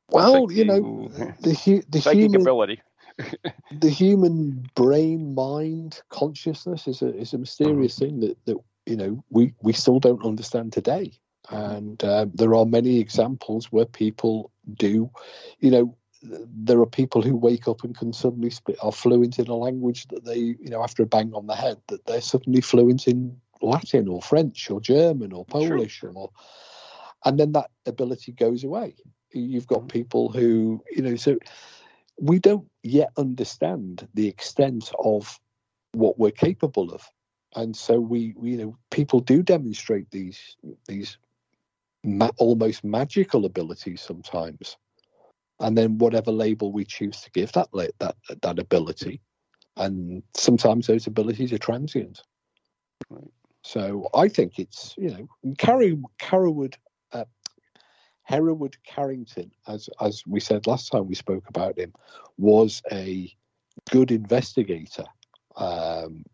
[0.09, 1.09] Well, you know,
[1.41, 2.81] the the psychic human ability.
[3.71, 8.05] the human brain, mind, consciousness is a is a mysterious mm-hmm.
[8.05, 11.13] thing that that you know we we still don't understand today.
[11.49, 15.11] And uh, there are many examples where people do,
[15.59, 19.47] you know, there are people who wake up and can suddenly speak, are fluent in
[19.47, 22.61] a language that they, you know, after a bang on the head, that they're suddenly
[22.61, 26.11] fluent in Latin or French or German or Polish sure.
[26.15, 26.31] or,
[27.25, 28.95] and then that ability goes away.
[29.31, 29.87] You've got mm-hmm.
[29.87, 31.37] people who, you know, so
[32.19, 35.39] we don't yet understand the extent of
[35.91, 37.09] what we're capable of
[37.55, 41.17] and so we, we, you know people do demonstrate these these
[42.05, 44.77] ma- almost magical abilities sometimes.
[45.59, 49.21] And then whatever label we choose to give that that that ability,
[49.77, 52.21] and sometimes those abilities are transient.
[53.09, 53.31] Right.
[53.63, 56.75] So I think it's you know Carry Carrowood
[57.13, 57.23] uh,
[58.23, 61.93] Hereward Carrington, as as we said last time we spoke about him,
[62.37, 63.31] was a
[63.91, 65.05] good investigator,
[65.55, 66.25] um,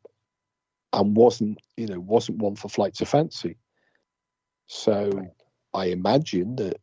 [0.94, 3.58] and wasn't you know wasn't one for flights of fancy.
[4.68, 5.32] So.
[5.74, 6.80] I imagine that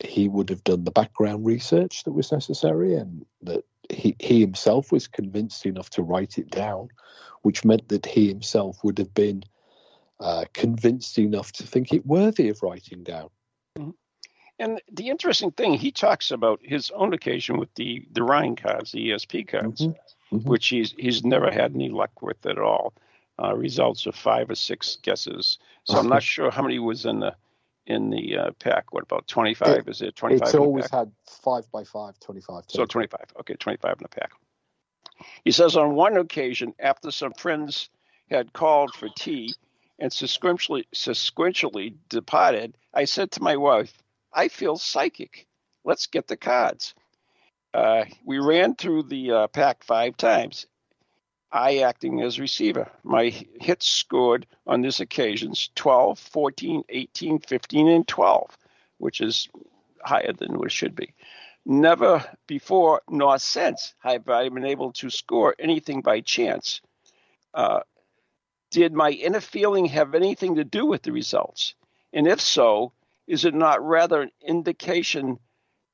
[0.00, 4.90] he would have done the background research that was necessary and that he, he himself
[4.90, 6.88] was convinced enough to write it down,
[7.42, 9.44] which meant that he himself would have been
[10.20, 13.28] uh, convinced enough to think it worthy of writing down.
[13.78, 13.90] Mm-hmm.
[14.58, 18.92] And the interesting thing, he talks about his own occasion with the, the Rhine cards,
[18.92, 20.36] the ESP cards, mm-hmm.
[20.36, 20.48] Mm-hmm.
[20.48, 22.94] which he's he's never had any luck with at all.
[23.42, 25.58] Uh, results of five or six guesses.
[25.84, 27.34] So I'm not sure how many was in the
[27.86, 28.92] in the uh, pack.
[28.92, 29.78] What about 25?
[29.78, 30.46] It, Is it 25?
[30.46, 32.64] It's always had 5 by 5, 25.
[32.68, 33.20] So 25.
[33.40, 34.32] Okay, 25 in the pack.
[35.44, 37.90] He says on one occasion, after some friends
[38.30, 39.54] had called for tea
[39.98, 45.46] and sequentially, sequentially departed, I said to my wife, I feel psychic.
[45.84, 46.94] Let's get the cards.
[47.74, 50.66] Uh, we ran through the uh, pack five times.
[51.52, 52.90] I acting as receiver.
[53.04, 53.28] My
[53.60, 58.58] hits scored on this occasions 12, 14, 18, 15, and 12,
[58.98, 59.48] which is
[60.02, 61.12] higher than what it should be.
[61.66, 66.80] Never before nor since have I been able to score anything by chance.
[67.52, 67.80] Uh,
[68.70, 71.74] did my inner feeling have anything to do with the results?
[72.12, 72.92] And if so,
[73.26, 75.38] is it not rather an indication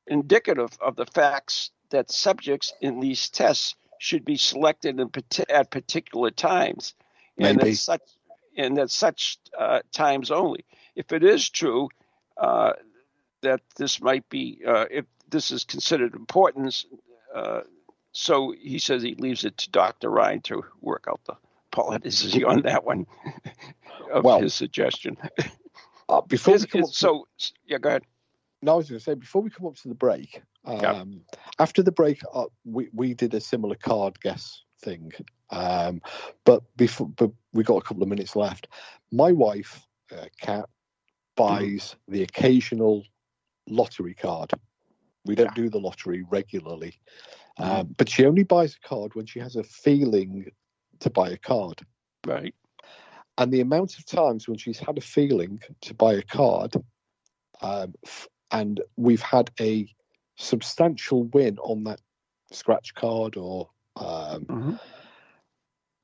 [0.07, 5.01] indicative of the facts that subjects in these tests should be selected
[5.49, 6.95] at particular times
[7.39, 8.03] and at such
[8.57, 10.65] and at such uh, times only?
[10.97, 11.89] If it is true
[12.37, 12.73] uh,
[13.43, 16.87] that this might be, uh, if this is considered importance,
[17.35, 17.61] uh,
[18.13, 20.11] so he says he leaves it to Dr.
[20.11, 21.35] Rhine to work out the
[21.71, 23.07] politicity on that one
[24.13, 25.17] of well, his suggestion.
[26.09, 27.29] Uh, before his, his, so,
[27.67, 28.03] yeah, go ahead.
[28.63, 30.43] No, I was going to say before we come up to the break.
[30.69, 31.23] Um,
[31.59, 35.13] After the break, uh, we we did a similar card guess thing,
[35.51, 36.01] um,
[36.45, 38.69] but before but we got a couple of minutes left.
[39.11, 40.69] My wife, uh, Kat,
[41.37, 42.13] buys mm.
[42.13, 43.05] the occasional
[43.69, 44.53] lottery card.
[45.25, 45.63] We don't yeah.
[45.63, 46.95] do the lottery regularly,
[47.59, 47.65] mm.
[47.65, 50.51] um, but she only buys a card when she has a feeling
[51.01, 51.81] to buy a card.
[52.27, 52.55] Right.
[53.39, 56.75] And the amount of times when she's had a feeling to buy a card,
[57.63, 57.95] um,
[58.51, 59.89] and we've had a
[60.39, 62.01] substantial win on that
[62.53, 64.75] scratch card or um, mm-hmm.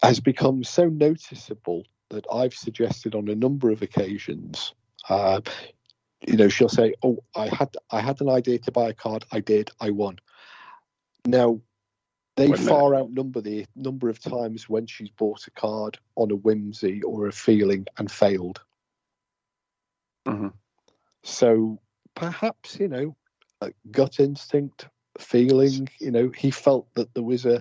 [0.03, 4.75] has become so noticeable that I've suggested on a number of occasions.
[5.09, 5.41] Uh,
[6.27, 9.25] you know, she'll say, "Oh, I had I had an idea to buy a card.
[9.31, 9.71] I did.
[9.81, 10.19] I won."
[11.27, 11.61] Now,
[12.37, 17.03] they far outnumber the number of times when she's bought a card on a whimsy
[17.03, 18.61] or a feeling and failed.
[20.27, 20.49] Mm-hmm.
[21.23, 21.81] So
[22.15, 23.17] perhaps you know,
[23.91, 25.89] gut instinct, feeling.
[26.01, 27.57] You know, he felt that there was a.
[27.57, 27.61] Uh,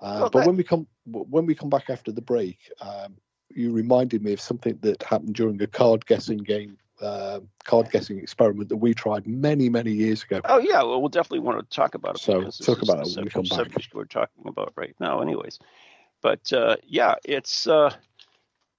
[0.00, 0.46] well, but that...
[0.46, 3.16] when we come when we come back after the break, um,
[3.50, 8.18] you reminded me of something that happened during a card guessing game uh, card guessing
[8.18, 10.40] experiment that we tried many, many years ago.
[10.44, 12.20] Oh yeah, well, we'll definitely want to talk about it.
[12.20, 13.58] So talk about it when we come back.
[13.58, 15.58] Subject we're talking about right now, anyways.
[16.22, 17.94] But uh, yeah, it's uh,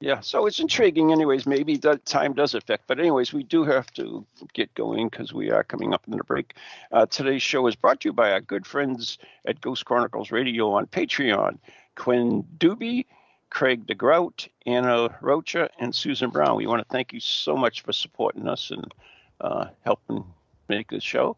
[0.05, 1.11] yeah, so it's intriguing.
[1.11, 2.85] Anyways, maybe that time does affect.
[2.85, 6.23] But anyways, we do have to get going because we are coming up in the
[6.23, 6.53] break.
[6.91, 10.71] Uh, today's show is brought to you by our good friends at Ghost Chronicles Radio
[10.73, 11.57] on Patreon,
[11.95, 13.05] Quinn Doobie
[13.49, 16.55] Craig DeGrout, Anna Rocha, and Susan Brown.
[16.55, 18.93] We want to thank you so much for supporting us and
[19.41, 20.23] uh, helping
[20.69, 21.35] make this show.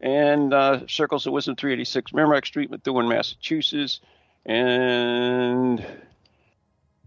[0.00, 4.00] And uh, Circles of Wisdom 386 Merrimack Street, Methuen, Massachusetts.
[4.46, 5.84] And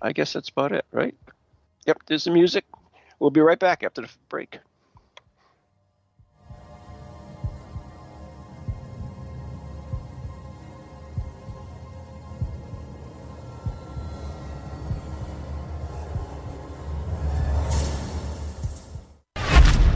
[0.01, 1.13] I guess that's about it, right?
[1.85, 2.63] Yep, there's the music.
[3.19, 4.59] We'll be right back after the break.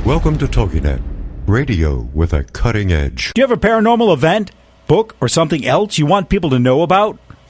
[0.05, 1.01] Welcome to TogiNet,
[1.47, 3.31] radio with a cutting edge.
[3.33, 4.51] Do you have a paranormal event,
[4.85, 7.17] book, or something else you want people to know about?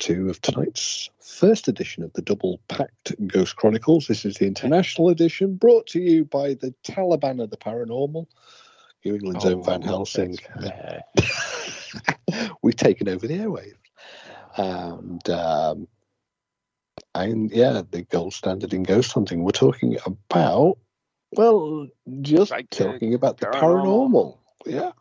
[0.00, 4.08] two of tonight's first edition of the double packed Ghost Chronicles.
[4.08, 8.26] This is the international edition brought to you by the Taliban of the Paranormal,
[9.04, 10.36] New England's oh, own Van Helsing.
[12.62, 13.74] We've taken over the airwaves.
[14.56, 15.88] And, um,
[17.14, 19.44] and yeah, the gold standard in ghost hunting.
[19.44, 20.78] We're talking about,
[21.32, 21.88] well,
[22.22, 24.10] just talking about the paranormal.
[24.10, 24.38] paranormal.
[24.66, 24.92] Yeah.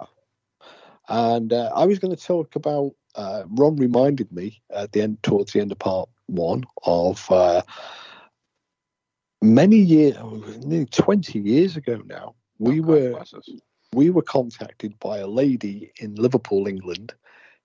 [1.07, 2.93] And uh, I was going to talk about.
[3.15, 7.61] Uh, Ron reminded me at the end, towards the end of part one, of uh,
[9.41, 10.15] many years,
[10.63, 12.35] nearly twenty years ago now.
[12.59, 13.23] We Oh, were
[13.93, 17.13] we were contacted by a lady in Liverpool, England,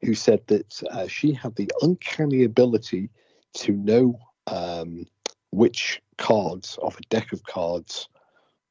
[0.03, 3.11] who said that uh, she had the uncanny ability
[3.55, 5.07] to know um,
[5.51, 8.09] which cards of a deck of cards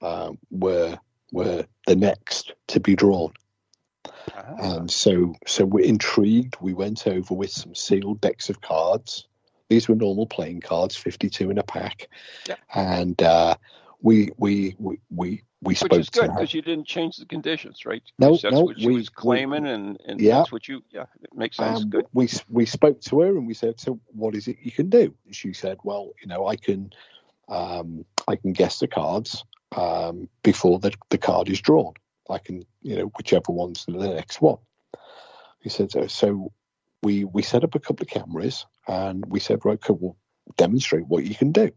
[0.01, 0.97] um, were
[1.31, 3.31] were the next to be drawn.
[4.35, 6.57] Ah, And so, so we're intrigued.
[6.61, 9.27] We went over with some sealed decks of cards.
[9.69, 12.09] These were normal playing cards, fifty-two in a pack,
[12.47, 12.55] Yeah.
[12.73, 13.55] and uh,
[14.01, 17.25] we we we we we spoke Which is to good because you didn't change the
[17.25, 18.03] conditions, right?
[18.19, 20.39] No, that's no, what she we- was claiming, and, and Yeah.
[20.39, 20.83] that's what you.
[20.91, 21.81] Yeah, it makes sense.
[21.83, 22.05] Um, good.
[22.13, 25.15] We we spoke to her and we said, "So what is it you can do?"
[25.25, 26.91] And she said, "Well, you know, I can
[27.47, 29.43] um, I can guess the cards
[29.75, 31.93] um, before the the card is drawn.
[32.29, 34.57] I can, you know, whichever one's the next one."
[35.59, 36.53] He said, "So, so
[37.01, 40.17] we we set up a couple of cameras and we said, right, okay, we'll
[40.57, 41.71] demonstrate what you can do."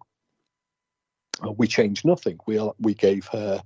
[1.45, 2.39] Uh, we changed nothing.
[2.47, 3.63] We we gave her,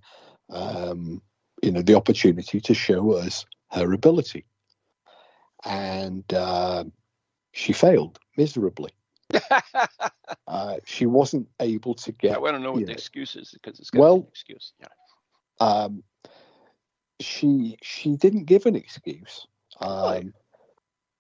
[0.51, 1.23] um,
[1.63, 4.45] you know, the opportunity to show us her ability
[5.65, 6.93] and um
[7.53, 8.93] she failed miserably.
[10.47, 12.35] Uh, she wasn't able to get.
[12.35, 14.73] I want to know what the know, excuse is because it's Well- an excuse.
[14.81, 14.89] Yeah.
[15.61, 16.03] Um,
[17.21, 19.47] she she didn't give an excuse
[19.81, 20.33] um,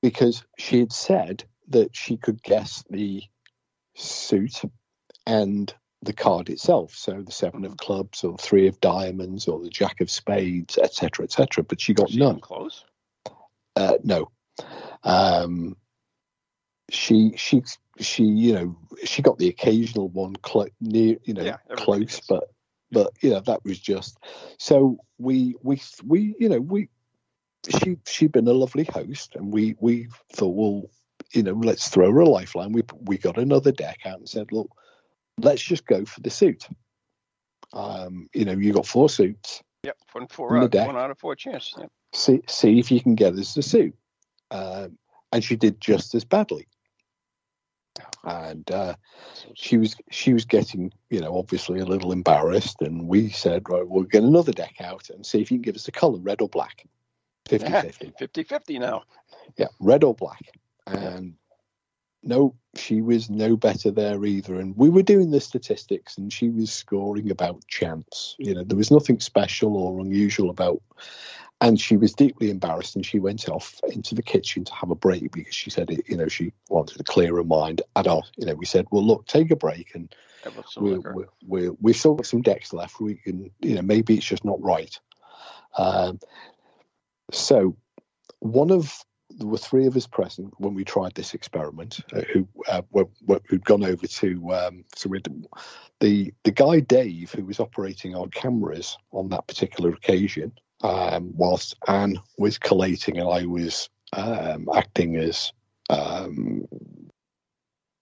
[0.02, 3.22] because she had said that she could guess the
[3.94, 4.62] suit
[5.26, 6.94] and the card itself.
[6.94, 11.24] So the 7 of clubs, or three of diamonds, or the jack of spades, etc.,
[11.24, 11.62] etc.
[11.64, 12.40] But she got she none.
[12.40, 12.84] close?
[13.76, 14.30] Uh, no.
[15.04, 15.76] Um,
[16.90, 17.62] she she
[18.00, 22.50] she you know she got the occasional one clo- near you know Yeah, close, but
[22.90, 24.18] but you know that was just
[24.59, 26.88] so we we we you know we
[27.81, 30.90] she she'd been a lovely host and we we thought well
[31.33, 32.72] you know let's throw her a lifeline.
[32.72, 34.70] We we got another deck out and said look
[35.38, 36.66] let's just go for the suit.
[37.72, 39.96] Um, you know you got four suits Yep.
[40.12, 40.87] One four out, deck.
[40.87, 41.74] one out of four chance.
[41.79, 41.90] Yep.
[42.12, 43.94] see see if you can get us the suit.
[44.50, 44.98] Um,
[45.33, 46.66] and she did just as badly.
[48.24, 48.94] And uh,
[49.54, 52.82] she was she was getting, you know, obviously a little embarrassed.
[52.82, 55.76] And we said, right, we'll get another deck out and see if you can give
[55.76, 56.84] us a colour, red or black.
[57.48, 58.12] 50 50.
[58.18, 59.02] 50 50 now.
[59.56, 60.42] Yeah, red or black.
[60.86, 61.34] And
[62.22, 64.56] no, she was no better there either.
[64.56, 68.37] And we were doing the statistics, and she was scoring about chance.
[68.38, 70.83] You know, there was nothing special or unusual about.
[71.62, 74.94] And she was deeply embarrassed, and she went off into the kitchen to have a
[74.94, 77.83] break because she said, it, you know, she wanted to clear her mind.
[77.94, 80.14] And our, you know, we said, well, look, take a break, and
[80.78, 82.98] we're, we're, we're, we've still got some decks left.
[82.98, 84.98] We can, you know, maybe it's just not right.
[85.76, 86.18] Um,
[87.30, 87.76] so,
[88.38, 89.04] one of
[89.36, 92.00] there were three of us present when we tried this experiment.
[92.12, 95.10] Uh, who uh, were, were, who'd gone over to um, so
[96.00, 101.76] the the guy Dave who was operating our cameras on that particular occasion, um, whilst
[101.86, 105.52] Anne was collating and I was um, acting as
[105.88, 106.66] um,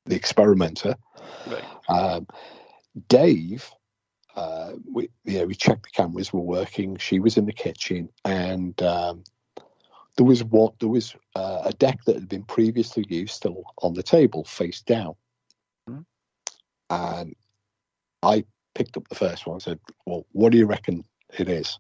[0.07, 0.97] the experimenter.
[1.47, 1.65] Right.
[1.89, 2.27] Um,
[3.09, 3.71] Dave,
[4.35, 6.97] uh, we know we checked the cameras were working.
[6.97, 9.25] She was in the kitchen, and um,
[10.19, 13.95] there was what there was uh, a deck that had been previously used still on
[13.95, 15.15] the table, face down.
[15.89, 16.05] Mhm.
[16.91, 17.37] And
[18.25, 19.55] I picked up the first one.
[19.55, 21.05] and Said, "Well, what do you reckon
[21.39, 21.79] it is?"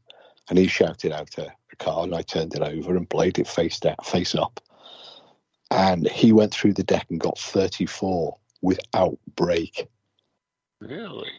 [0.48, 3.48] And he shouted out a, a card, and I turned it over and played it
[3.48, 4.60] face down, face up.
[5.72, 9.88] And he went through the deck and got 34 without break.
[10.80, 11.32] Really?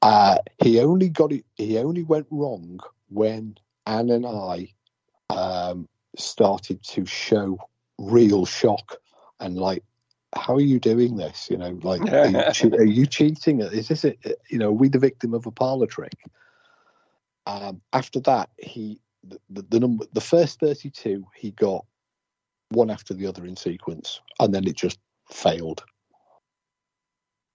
[0.00, 1.44] Uh, he only got it.
[1.56, 2.78] He only went wrong
[3.08, 4.72] when Anne and I
[5.30, 7.58] um, started to show
[7.98, 8.96] real shock
[9.40, 9.82] and like,
[10.34, 11.48] how are you doing this?
[11.50, 13.60] You know, like, are you, che- are you cheating?
[13.60, 14.14] Is this a,
[14.50, 16.16] you know, are we the victim of a parlor trick?
[17.46, 21.84] Um, after that, he the, the, the number the first thirty two he got
[22.70, 24.98] one after the other in sequence, and then it just
[25.30, 25.84] failed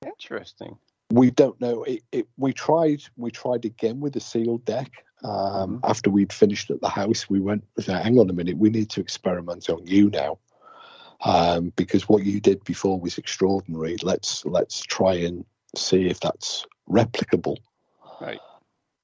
[0.05, 0.77] Interesting.
[1.11, 1.83] we don't know.
[1.83, 3.03] It, it, we tried.
[3.17, 4.91] We tried again with a sealed deck.
[5.23, 7.63] Um, After we'd finished at the house, we went.
[7.85, 8.57] Hang on a minute.
[8.57, 10.39] We need to experiment on you now,
[11.23, 13.97] um, because what you did before was extraordinary.
[14.01, 15.45] Let's let's try and
[15.75, 17.57] see if that's replicable.
[18.19, 18.39] Right.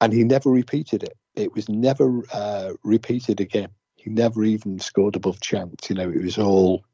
[0.00, 1.16] And he never repeated it.
[1.34, 3.68] It was never uh, repeated again.
[3.96, 5.88] He never even scored above chance.
[5.88, 6.84] You know, it was all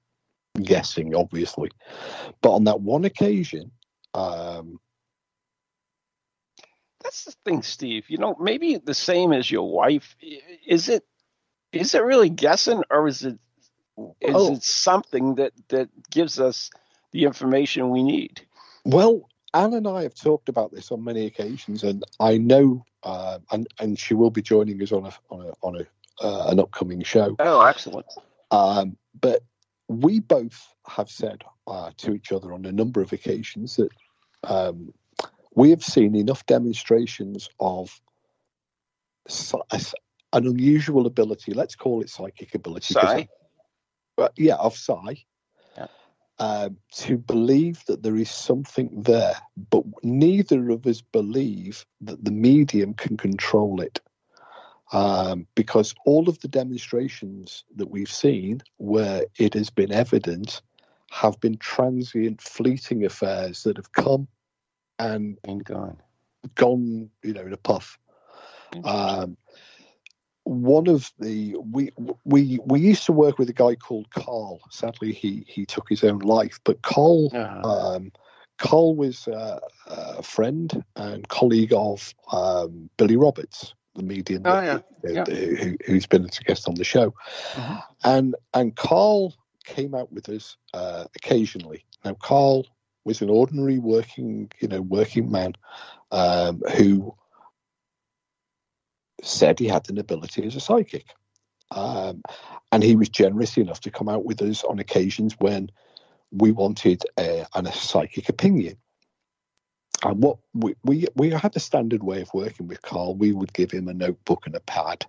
[0.63, 1.71] guessing, obviously.
[2.41, 3.71] But on that one occasion,
[4.15, 4.79] um,
[7.05, 8.07] That's the thing, Steve.
[8.09, 10.17] You know, maybe the same as your wife.
[10.67, 11.05] Is it
[11.73, 13.39] Is it really guessing, or is it
[14.21, 14.55] is Oh.
[14.55, 16.71] it something that that gives us
[17.13, 18.41] the information we need?
[18.85, 23.39] Well, Anne and I have talked about this on many occasions, and I know, uh,
[23.51, 26.61] and and she will be joining us on a on a on a uh, an
[26.61, 27.35] upcoming show.
[27.41, 28.07] Oh, excellent.
[28.51, 29.43] Um, but
[29.89, 33.91] we both have said uh, to each other on a number of occasions that
[34.45, 34.93] um,
[35.55, 38.01] we have seen enough demonstrations of
[39.73, 39.81] an
[40.33, 41.53] unusual ability.
[41.53, 42.95] Let's call it psychic ability.
[42.95, 43.29] Psi?
[44.37, 45.25] yeah, of psi,
[45.77, 45.87] Yeah.
[46.39, 49.37] um, to believe that there is something there,
[49.71, 54.01] but neither of us believe that the medium can control it.
[54.93, 60.63] Um, because all of the demonstrations that we've seen where it has been evident
[61.11, 64.29] have been transient, fleeting affairs that have come
[64.99, 65.97] and And gone.
[66.55, 67.99] gone, you know, in a puff.
[68.85, 69.37] Um,
[70.45, 71.91] one of the we
[72.25, 74.61] we we used to work with a guy called Carl.
[74.71, 76.61] Sadly, he he took his own life.
[76.65, 78.13] But Carl Uh, um,
[78.59, 84.85] Carl was uh, a friend and colleague of um, Billy Roberts, the medium Oh, that-
[85.03, 85.25] yeah.
[85.25, 87.15] who, who, who's been a guest on the show.
[87.55, 87.83] Mhm.
[88.05, 89.35] And and Carl
[89.65, 91.85] came out with us uh, occasionally.
[92.05, 92.67] Now Carl
[93.05, 95.55] was an ordinary working, you know, working man
[96.11, 97.15] um, who
[99.23, 101.07] said he had an ability as a psychic.
[101.71, 102.23] Um,
[102.71, 105.71] and he was generous enough to come out with us on occasions when
[106.31, 108.77] we wanted a, a psychic opinion.
[110.03, 113.15] And what we, we we had a standard way of working with Carl.
[113.15, 115.07] We would give him a notebook and a pad,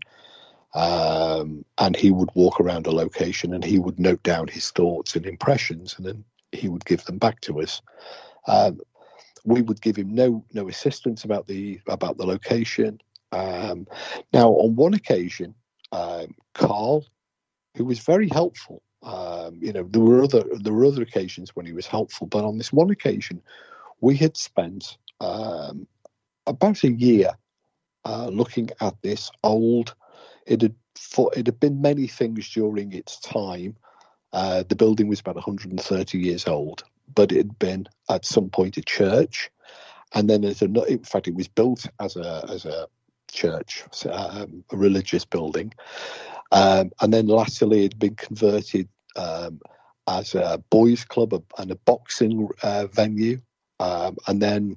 [0.73, 5.15] um, and he would walk around a location and he would note down his thoughts
[5.15, 6.23] and impressions, and then
[6.55, 7.81] he would give them back to us.
[8.47, 8.79] Um,
[9.43, 12.99] we would give him no no assistance about the about the location.
[13.31, 13.87] Um,
[14.33, 15.53] now, on one occasion,
[15.91, 17.05] um, Carl,
[17.75, 21.65] who was very helpful, um, you know, there were other there were other occasions when
[21.65, 23.41] he was helpful, but on this one occasion,
[24.01, 25.87] we had spent um,
[26.47, 27.31] about a year
[28.05, 29.95] uh, looking at this old.
[30.47, 33.75] It had for, it had been many things during its time.
[34.35, 36.83] Uh, the building was about 130 years old,
[37.15, 39.49] but it had been at some point a church,
[40.13, 42.89] and then as a, in fact, it was built as a as a
[43.31, 45.73] church, um, a religious building,
[46.51, 49.61] um, and then latterly it had been converted um,
[50.05, 53.39] as a boys' club and a boxing uh, venue,
[53.79, 54.75] um, and then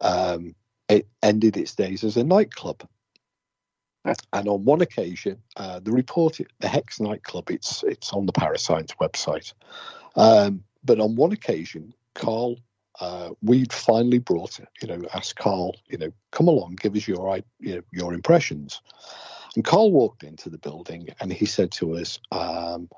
[0.00, 0.52] um,
[0.88, 2.82] it ended its days as a nightclub.
[4.04, 8.94] And on one occasion, uh, the report, the Hex nightclub, it's it's on the Parascience
[9.00, 9.52] website.
[10.16, 12.56] Um, but on one occasion, Carl,
[13.00, 17.38] uh, we'd finally brought, you know, asked Carl, you know, come along, give us your,
[17.58, 18.80] you know, your impressions.
[19.54, 22.88] And Carl walked into the building and he said to us, um,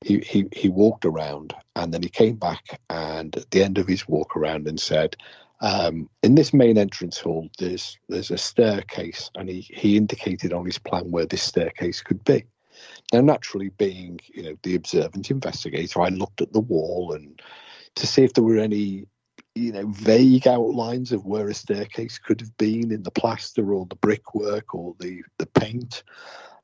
[0.00, 3.88] he, he, he walked around and then he came back and at the end of
[3.88, 5.16] his walk around and said,
[5.60, 10.66] um, in this main entrance hall, there's there's a staircase, and he, he indicated on
[10.66, 12.44] his plan where this staircase could be.
[13.12, 17.40] Now, naturally, being you know the observant investigator, I looked at the wall and
[17.94, 19.06] to see if there were any
[19.54, 23.86] you know vague outlines of where a staircase could have been in the plaster or
[23.86, 26.02] the brickwork or the the paint.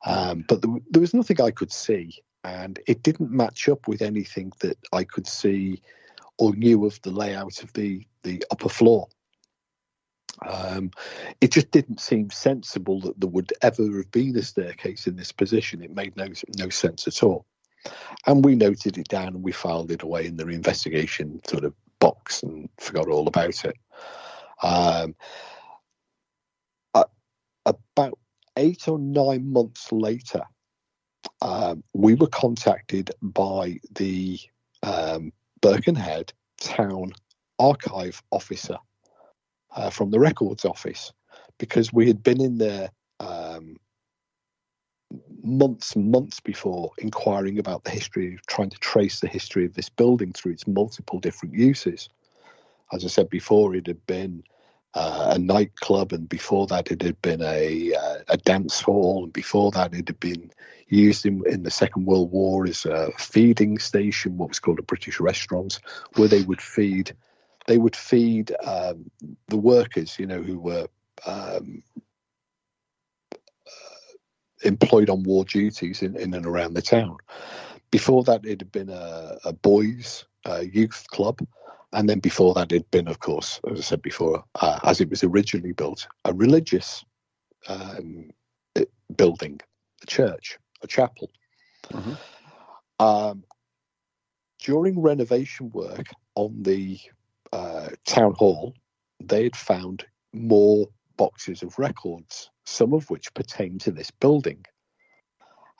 [0.05, 4.03] Um, but there, there was nothing I could see, and it didn't match up with
[4.03, 5.80] anything that I could see
[6.41, 9.09] or knew of the layout of the the upper floor.
[10.47, 10.91] Um,
[11.41, 15.32] it just didn't seem sensible that there would ever have been a staircase in this
[15.32, 15.82] position.
[15.82, 16.28] It made no
[16.59, 17.47] no sense at all.
[18.26, 21.74] And we noted it down and we filed it away in the investigation sort of
[21.99, 23.76] box and forgot all about it.
[24.62, 25.14] Um,
[27.66, 28.18] about
[28.57, 30.43] eight or nine months later,
[31.43, 34.38] um, we were contacted by the
[34.82, 35.32] um,
[35.63, 37.13] Birkenhead town
[37.59, 38.77] archive officer
[39.75, 41.13] uh, from the records office
[41.59, 42.91] because we had been in there
[43.21, 43.77] um,
[45.43, 49.89] months and months before inquiring about the history, trying to trace the history of this
[49.89, 52.09] building through its multiple different uses.
[52.93, 54.43] As I said before, it had been
[54.95, 59.32] uh, a nightclub, and before that, it had been a uh, a dance hall, and
[59.32, 60.51] before that, it had been
[60.88, 64.82] used in, in the Second World War as a feeding station, what was called a
[64.82, 65.78] British restaurant,
[66.16, 67.14] where they would feed
[67.66, 69.11] they would feed um,
[69.49, 70.88] the workers, you know, who were
[71.24, 71.82] um,
[73.66, 74.14] uh,
[74.64, 77.16] employed on war duties in, in and around the town.
[77.91, 81.41] Before that, it had been a, a boys' uh, youth club.
[81.93, 85.01] And then before that, it had been, of course, as I said before, uh, as
[85.01, 87.05] it was originally built, a religious
[87.68, 88.30] um,
[89.16, 89.61] building,
[90.03, 90.59] a church.
[90.82, 91.30] a chapel.
[91.88, 92.16] Mhm.
[92.99, 93.45] Um,
[94.59, 96.99] during renovation work on the
[97.53, 98.74] uh, town hall,
[99.18, 104.64] they had found more boxes of records, some of which pertain to this building.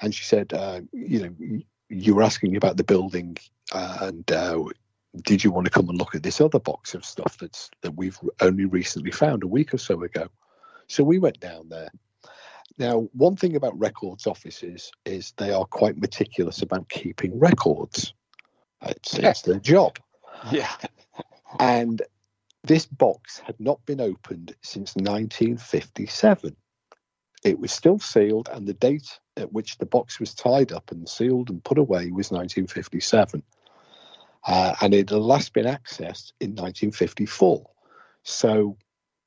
[0.03, 3.37] And she said, uh, you know, you were asking about the building,
[3.73, 4.65] uh, and uh,
[5.23, 7.97] did you want to come and look at this other box of stuff that's that
[7.97, 10.29] we've only recently found a week or so ago?
[10.87, 11.91] So we went down there.
[12.79, 18.15] Now, one thing about records offices is they are quite meticulous about keeping records.
[18.83, 19.99] It's, it's their job.
[20.51, 20.71] Yeah.
[21.59, 22.01] And
[22.63, 26.55] this box had not been opened since 1957.
[27.43, 31.09] It was still sealed, and the date at which the box was tied up and
[31.09, 33.43] sealed and put away was 1957.
[34.47, 37.69] Uh, and it had last been accessed in 1954.
[38.23, 38.77] So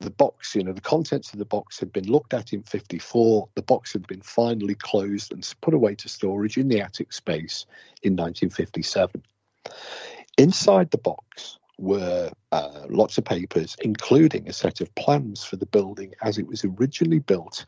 [0.00, 3.48] the box, you know, the contents of the box had been looked at in 54.
[3.54, 7.66] The box had been finally closed and put away to storage in the attic space
[8.02, 9.22] in 1957.
[10.36, 15.66] Inside the box were uh, lots of papers, including a set of plans for the
[15.66, 17.64] building as it was originally built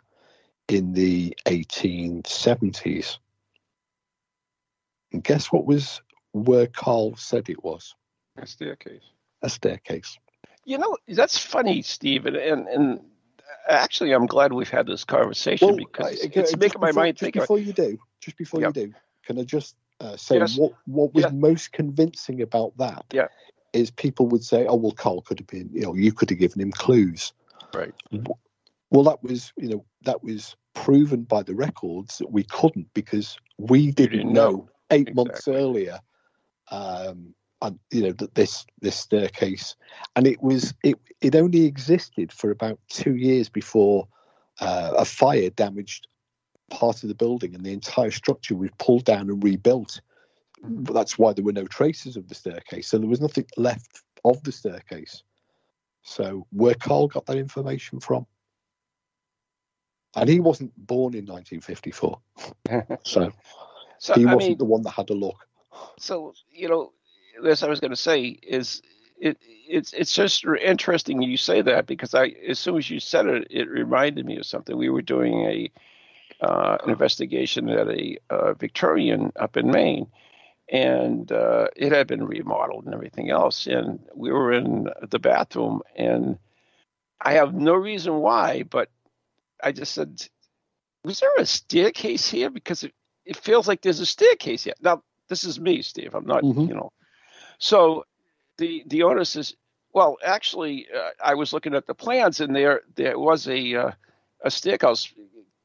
[0.69, 3.19] in the 1870s.
[5.13, 6.01] And guess what was
[6.45, 7.95] where Carl said it was?
[8.37, 9.03] A staircase.
[9.43, 10.19] A staircase.
[10.65, 13.01] You know, that's funny, Steve, and and, and
[13.69, 17.21] actually, I'm glad we've had this conversation because I- it's making my before- mind Just
[17.25, 17.37] think.
[17.37, 18.77] About, before you do, just before Yep.
[18.77, 20.59] you do, can I just uh, say Yes.
[20.59, 21.31] what what was Yeah.
[21.31, 23.05] most convincing about that?
[23.13, 23.29] Yeah.
[23.73, 26.39] is people would say, "Oh well, Carl could have been, you know, you could have
[26.39, 27.33] given him clues."
[27.75, 27.93] Right.
[28.91, 33.37] Well, that was, you know, that was proven by the records that we couldn't because
[33.59, 34.69] we didn't, didn't know, know.
[34.93, 35.99] eight months earlier,
[36.71, 39.77] um, and you know that this this staircase,
[40.15, 44.07] and it was it it only existed for about two years before
[44.61, 46.07] uh, a fire damaged
[46.71, 50.01] part of the building, and the entire structure was pulled down and rebuilt.
[50.63, 54.03] But that's why there were no traces of the staircase, so there was nothing left
[54.25, 55.23] of the staircase.
[56.03, 58.27] So where Carl got that information from,
[60.17, 62.19] and he wasn't born in 1954,
[63.05, 63.33] so
[63.99, 65.47] so he I wasn't mean, the one that had a look.
[65.99, 66.93] So you know,
[67.43, 68.83] this I was going to say is
[69.19, 73.27] it it's it's just interesting you say that because I as soon as you said
[73.27, 74.77] it, it reminded me of something.
[74.77, 75.71] We were doing a
[76.41, 80.07] uh, an investigation at a uh, Victorian up in Maine,
[80.71, 83.67] and uh, it had been remodeled and everything else.
[83.67, 86.39] And we were in the bathroom, and
[87.21, 88.91] I have no reason why, but
[89.63, 90.23] I just said,
[91.05, 92.93] "Was there a staircase here?" Because it,
[93.25, 94.75] it feels like there's a staircase here.
[94.81, 96.15] Now, this is me, Steve.
[96.15, 96.69] I'm not, Mhm.
[96.69, 96.93] you know.
[97.59, 98.05] So
[98.59, 99.55] the the owner says,
[99.93, 103.91] "Well, actually, uh, I was looking at the plans, and there there was a uh,
[104.43, 105.13] a staircase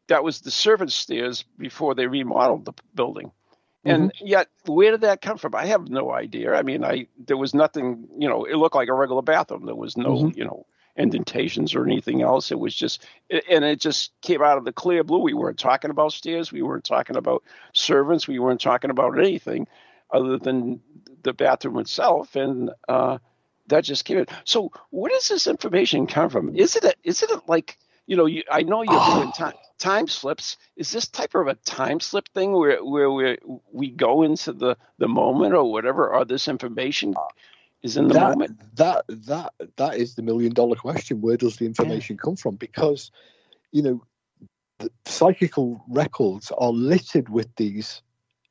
[0.08, 3.32] that was the servants' stairs before they remodeled the building."
[3.84, 5.56] And yet, where did that come from?
[5.56, 6.54] I have no idea.
[6.54, 8.08] I mean, I there was nothing.
[8.16, 9.66] You know, it looked like a regular bathroom.
[9.66, 10.66] There was no, you know,
[10.98, 12.52] indentations or anything else.
[12.52, 15.20] It was just, and it just came out of the clear blue.
[15.20, 16.52] We weren't talking about stairs.
[16.52, 18.28] We weren't talking about servants.
[18.28, 19.68] We weren't talking about anything
[20.12, 20.82] other than
[21.24, 22.36] the bathroom itself.
[22.36, 23.20] And uh,
[23.68, 24.28] that just came in.
[24.44, 26.56] So, where does this information come from?
[26.56, 28.26] Is it a, is it a, like you know?
[28.26, 30.58] You, I know you're doing time time slips.
[30.76, 33.38] Is this type of a time slip thing where where we
[33.72, 37.14] we go into the the moment or whatever, or this information
[37.84, 38.60] is in the that, moment?
[38.76, 41.22] That that that is the million dollar question.
[41.22, 42.56] Where does the information come from?
[42.56, 43.12] Because
[43.72, 44.04] you know,
[44.80, 48.02] the psychical records are littered with these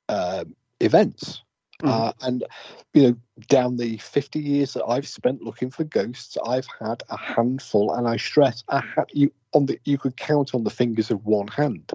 [0.09, 1.43] um, events.
[1.83, 2.45] Uh, and
[2.93, 3.17] you know,
[3.49, 8.07] down the 50 years that I've spent looking for ghosts, I've had a handful, and
[8.07, 11.49] I stress, I had you on the you could count on the fingers of one
[11.49, 11.91] hand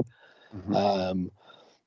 [0.55, 0.75] Mhm.
[0.75, 1.31] um,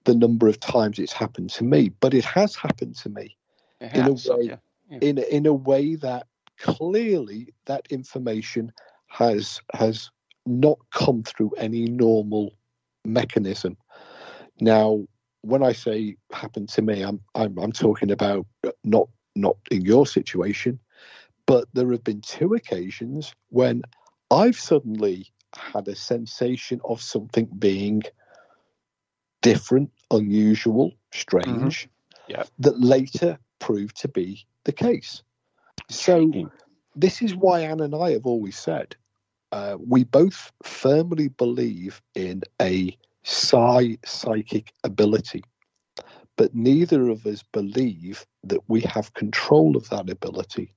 [0.05, 1.89] the number of times it's happened to me.
[1.89, 3.37] But it has happened to me
[3.81, 4.57] It in a way- yeah.
[4.91, 6.27] In a, in a way that
[6.59, 8.73] clearly that information
[9.09, 10.11] has has
[10.47, 12.53] not come through any normal
[13.05, 13.77] mechanism.
[14.61, 15.05] Now,
[15.43, 18.47] when I say happened to me, I'm I'm, I'm talking about
[18.85, 20.79] not not in your situation,
[21.47, 23.83] but there have been two occasions when
[24.31, 28.03] I've suddenly had a sensation of something being
[29.41, 31.19] different, unusual, mm-hmm.
[31.19, 31.89] strange,
[32.27, 32.45] Yeah.
[32.59, 35.23] that later proved to be the case.
[35.89, 36.51] So
[36.97, 38.97] this is why Anne and I have always said
[39.53, 45.43] uh, we both firmly believe in a psi psychic ability,
[46.37, 50.75] but neither of us believe that we have control of that ability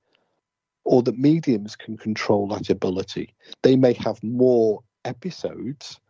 [0.84, 3.34] or that mediums can control that ability.
[3.62, 6.00] They may have more episodes,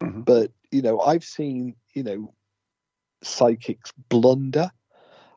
[0.00, 0.24] Mhm.
[0.24, 2.34] but you know, I've seen, you know,
[3.22, 4.70] psychics blunder.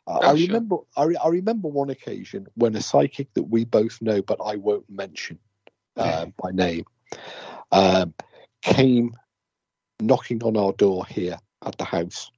[0.08, 0.38] Oh, I sure.
[0.47, 0.78] remember.
[0.95, 4.56] I, re- I remember one occasion when a psychic that we both know, but I
[4.56, 5.39] won't mention
[5.97, 6.86] uh, by name,
[7.72, 8.14] um,
[8.62, 9.16] came
[10.01, 12.30] knocking on our door here at the house,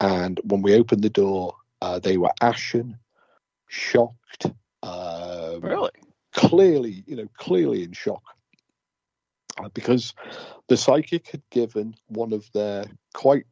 [0.00, 2.98] and when we opened the door, uh, they were ashen,
[3.68, 4.46] shocked,
[4.82, 5.90] um, Really?
[6.32, 8.22] clearly, you know, clearly in shock.
[9.58, 10.12] Uh, because
[10.68, 13.46] the psychic had given one of their quite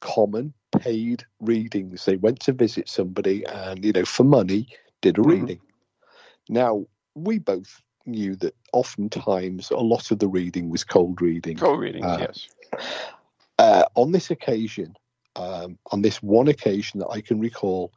[0.00, 2.04] common paid readings.
[2.04, 4.68] They went to visit somebody and, you know, for money,
[5.00, 5.40] did a Mhm.
[5.40, 5.60] reading.
[6.48, 11.56] Now, we both knew that oftentimes a lot of the reading was cold reading.
[11.56, 12.48] Co-readings, Uh, yes.
[13.58, 14.94] Uh, on this occasion,
[15.34, 17.92] um, on this one occasion that I can recall,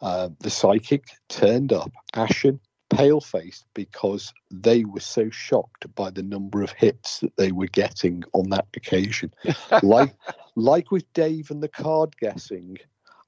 [0.00, 2.60] uh, the psychic turned up ashen,
[2.90, 7.68] pale faced because they were so shocked by the number of hits that they were
[7.68, 9.32] getting on that occasion.
[9.82, 10.14] like,
[10.56, 12.76] like with Dave and the card guessing,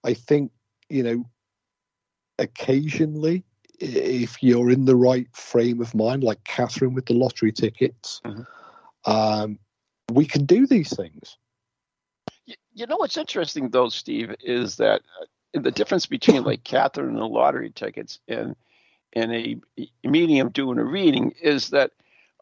[0.04, 0.52] I think
[0.92, 1.24] you know,
[2.38, 3.44] occasionally.
[3.84, 8.46] If you're in the right frame of mind, like Catherine with the lottery tickets, Mhm.
[9.06, 9.58] um,
[10.12, 11.36] we can do these things.
[12.46, 17.08] You, you know what's interesting though, Steve, is that uh, the difference between like Catherine
[17.08, 18.54] and the lottery tickets and
[19.12, 19.56] and a,
[20.04, 21.92] medium doing a reading is that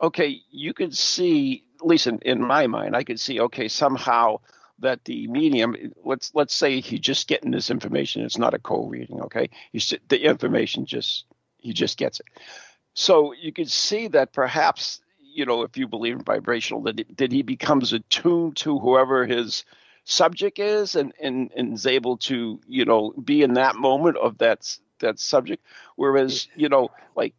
[0.02, 4.40] okay, you could see at least in, in my mind, I could see okay somehow
[4.78, 8.22] that the medium let's let's say he's just getting this information.
[8.22, 9.50] It's not a co-reading, okay?
[9.72, 11.24] The information just
[11.58, 12.26] he just gets it.
[12.94, 17.32] So you could see that perhaps you know if you believe in vibrational that that
[17.32, 19.64] he becomes attuned to whoever his
[20.04, 24.38] subject is and, and, and is able to, you know, be in that moment of
[24.38, 25.64] that that subject.
[25.96, 27.34] Whereas, you know, like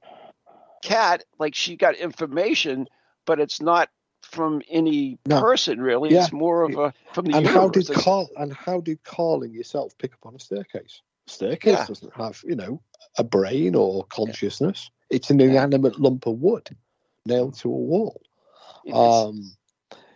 [0.82, 2.88] Kat, like she got information,
[3.26, 3.89] but it's not
[4.22, 5.41] from any No.
[5.41, 6.12] person really.
[6.12, 6.24] Yeah.
[6.24, 7.53] It's more of a from the and universe.
[7.53, 11.01] how did Carl and how did Carl and yourself pick up on a staircase?
[11.28, 11.86] Staircase Yeah.
[11.86, 12.82] doesn't have, you know,
[13.18, 14.89] a brain or consciousness.
[15.09, 16.70] It's an inanimate lump of wood
[17.26, 18.22] nailed to a wall.
[18.86, 19.51] it's, Um,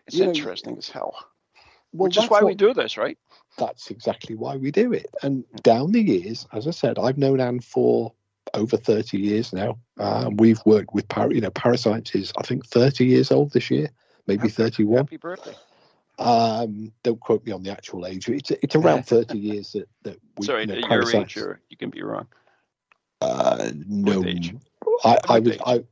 [0.08, 1.16] it's you know, interesting as hell.
[1.96, 3.18] Well, Which is why we do this, right?
[3.58, 5.08] That's exactly why we do it.
[5.24, 8.14] And down the years, as I said, I've known Anne for
[8.54, 9.78] over 30 years now.
[9.98, 13.72] Uh, we've worked with, para, you know, Parascience is, I think, 30 years old this
[13.72, 13.89] year,
[14.28, 14.98] maybe 31.
[14.98, 15.56] Happy birthday.
[16.20, 18.28] Um, don't quote me on the actual age.
[18.28, 21.78] It's, it's around 30 years that, that we, Sorry, you know, your age, you're, you
[21.78, 22.28] can be wrong.
[23.22, 24.24] Uh, no.
[25.04, 25.58] I, I was?
[25.66, 25.84] I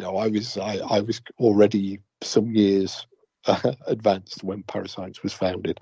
[0.00, 3.06] no, I was I, I was already some years
[3.46, 5.80] uh, advanced when Parascience was founded.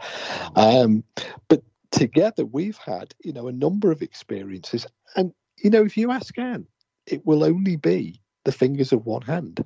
[0.57, 1.05] Um,
[1.49, 4.87] but together we've had you know a number of experiences,
[5.17, 5.33] and
[5.63, 6.67] you know if you ask Anne,
[7.07, 9.65] it will only be the fingers of one hand.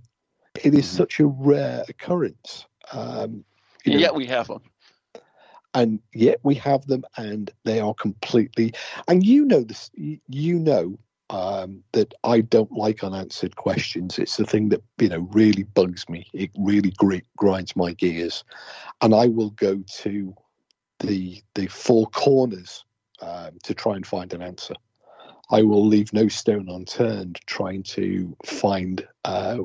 [0.62, 0.88] It is Mhm.
[0.88, 2.66] such a rare occurrence.
[2.92, 3.45] Um,
[3.84, 4.62] you know, yet we have them.
[5.74, 8.72] and yet we have them and they are completely
[9.09, 10.99] and you know this you know
[11.35, 14.20] um, that I don't like unanswered questions.
[14.20, 16.28] It's the thing that you know really bugs me.
[16.32, 18.45] It really gri- grinds my gears,
[19.01, 20.35] and I will go to
[21.01, 22.85] the the four corners
[23.20, 24.74] um, to try and find an answer.
[25.51, 29.59] I will leave no stone unturned trying to find uh,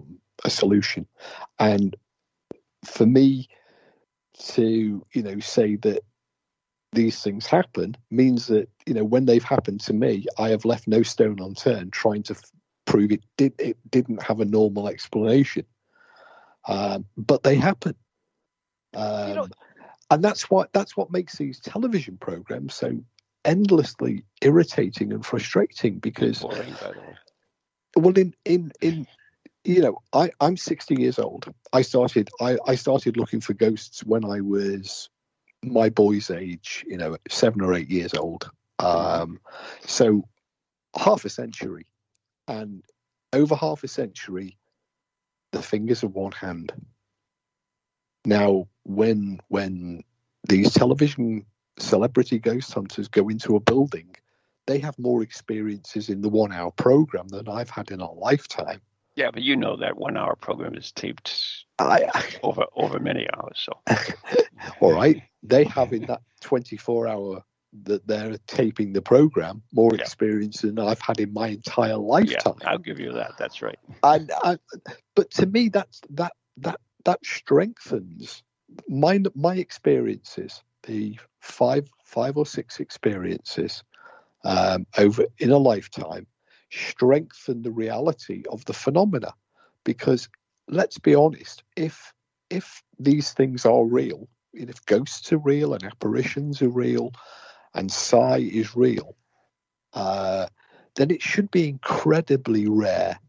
[0.44, 1.06] a solution,
[1.60, 1.96] and
[2.84, 3.48] for me
[4.40, 6.02] to you know say that
[6.92, 10.88] these things happen means that you know when they've happened to me i have left
[10.88, 12.52] no stone unturned trying to f-
[12.90, 15.64] prove it did it didn't have a normal explanation.
[16.68, 17.96] Um, but they happen.
[18.96, 19.48] Um, know-
[20.10, 23.00] and that's what that's what makes these television programs so
[23.46, 27.18] endlessly irritating and frustrating because Boring, by the way.
[27.96, 29.06] well in in in
[29.64, 31.54] you know i i'm 60 years old.
[31.72, 35.10] I started i i started looking for ghosts when i was
[35.64, 38.50] my boy's age you know seven or eight years old.
[38.80, 39.40] Um
[39.82, 40.28] so
[40.96, 41.86] half a century
[42.48, 42.84] and
[43.34, 44.58] over half a century
[45.52, 46.72] the fingers of one hand.
[48.26, 50.04] Now when when
[50.48, 51.46] these television
[51.78, 54.16] celebrity ghost hunters go into a building
[54.68, 58.82] they have more experiences in the one hour program than i've had in a lifetime.
[59.16, 62.10] Yeah, but you know that one hour program is taped I,
[62.44, 63.68] over over many hours.
[63.68, 63.82] So.
[64.80, 67.44] All right, they have in that 24 hour
[67.84, 70.02] that they're taping the program more Yeah.
[70.02, 72.56] experience than I've had in my entire yeah, lifetime.
[72.66, 73.38] I'll give you that.
[73.38, 73.78] That's right.
[74.04, 74.58] And I,
[75.16, 78.44] but to me, that's that that that strengthens
[78.88, 80.64] my my experiences.
[80.84, 83.84] The five five or six experiences
[84.44, 86.28] um, over in a lifetime
[86.72, 89.34] strengthen the reality of the phenomena
[89.84, 90.30] because
[90.68, 92.14] let's be honest if
[92.50, 97.12] if these things are real if ghosts are real and apparitions are real,
[97.74, 99.16] and psi is real,
[99.94, 100.48] uh,
[100.96, 103.20] then it should be incredibly rare.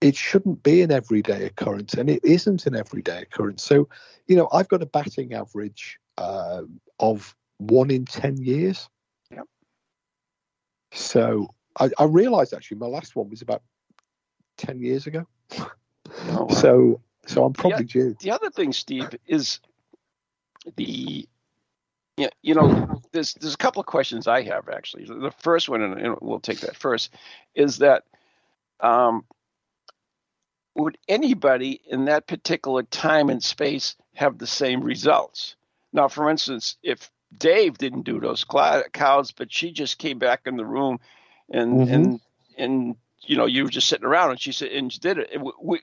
[0.00, 3.64] It shouldn't be an everyday occurrence, and it isn't an everyday occurrence.
[3.64, 3.88] So,
[4.26, 6.62] you know, I've got a batting average uh,
[7.00, 8.88] of one in 10 years.
[9.30, 9.46] Yep.
[10.92, 13.62] So I, I realized actually my last one was about
[14.58, 15.26] 10 years ago.
[15.58, 16.48] Oh, wow.
[16.48, 18.16] So, so I'm probably due.
[18.20, 19.60] the other thing, Steve, is
[20.76, 21.28] the
[22.16, 25.06] yeah, you know, there's there's a couple of questions I have actually.
[25.06, 27.14] The first one, and we'll take that first,
[27.54, 28.04] is that
[28.80, 29.24] um,
[30.76, 35.56] would anybody in that particular time and space have the same results?
[35.92, 38.44] Now, for instance, if Dave didn't do those
[38.92, 41.00] cows, but she just came back in the room,
[41.50, 41.94] and Mhm.
[41.94, 42.20] and
[42.58, 45.30] and you know, you were just sitting around, and she said, and she did it.
[45.32, 45.82] it w- w-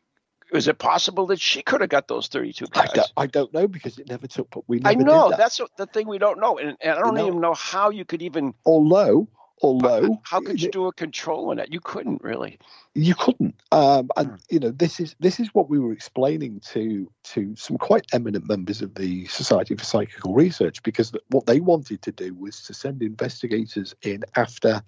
[0.54, 3.68] is it possible that she could have got those 32 I don't, I don't know
[3.68, 4.50] because it never took.
[4.52, 5.38] But we I know Did that.
[5.40, 7.28] that's the thing we don't know, and, and I don't know.
[7.28, 8.54] even know how you could even.
[8.66, 9.28] Although,
[9.62, 11.74] although, How could you do a control on that?
[11.74, 12.60] You couldn't really.
[12.94, 14.36] you couldn't um and Hmm.
[14.50, 18.48] you know this is this is what we were explaining to to some quite eminent
[18.48, 22.74] members of the society for psychical research because what they wanted to do was to
[22.74, 24.82] send investigators in after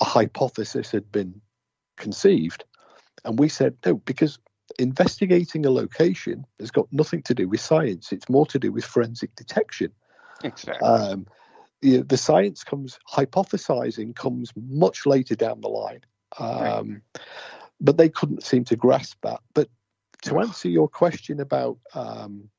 [0.00, 1.40] a hypothesis had been
[1.96, 2.64] conceived
[3.24, 4.38] and we said no because
[4.78, 8.12] investigating a location has got nothing to do with science.
[8.12, 9.92] It's more to do with forensic detection.
[10.44, 10.86] Exactly.
[10.86, 11.26] um,
[11.80, 16.00] the, the science comes hypothesizing comes much later down the line.
[16.38, 17.02] Um,
[17.80, 19.40] but they couldn't seem to grasp that.
[19.54, 19.68] But
[20.22, 22.50] to answer your question about um,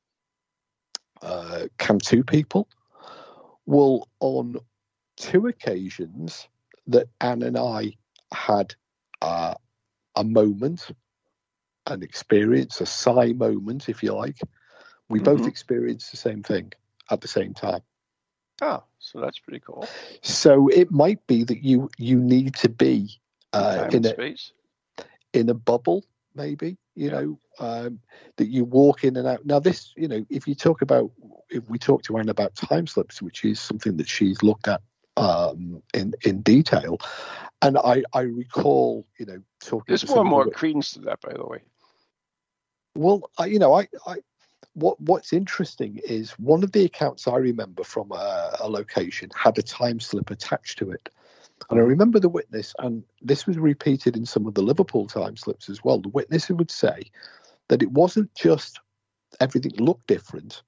[1.22, 2.68] uh, can two people
[3.66, 4.56] well on
[5.16, 6.48] two occasions
[6.86, 7.92] that anne and i
[8.32, 8.74] had
[9.20, 9.54] uh,
[10.16, 10.90] a moment
[11.90, 14.38] an experience a psi moment if you like
[15.08, 15.48] we both Mhm.
[15.48, 16.72] experienced the same thing
[17.10, 17.82] at the same time
[18.62, 19.94] oh, so that's pretty cool.
[20.22, 23.10] so it might be that you you need to be
[23.52, 24.52] uh, Time in a space.
[25.32, 27.20] in a bubble, maybe you Yeah.
[27.20, 28.00] know um,
[28.36, 29.44] that you walk in and out.
[29.44, 31.10] Now, this you know, if you talk about
[31.50, 34.80] if we talk to Anne about time slips, which is something that she's looked at
[35.16, 36.98] um, in in detail,
[37.62, 39.84] and I I recall you know talking.
[39.88, 41.62] There's more and more credence to that, by the way.
[42.94, 44.16] Well, I, you know, I, I,
[44.74, 49.58] what what's interesting is one of the accounts I remember from a, a location had
[49.58, 51.08] a time slip attached to it,
[51.70, 55.36] and I remember the witness, and this was repeated in some of the Liverpool time
[55.36, 56.00] slips as well.
[56.00, 57.02] The witness would say
[57.68, 58.80] that it wasn't just
[59.40, 60.62] everything looked different;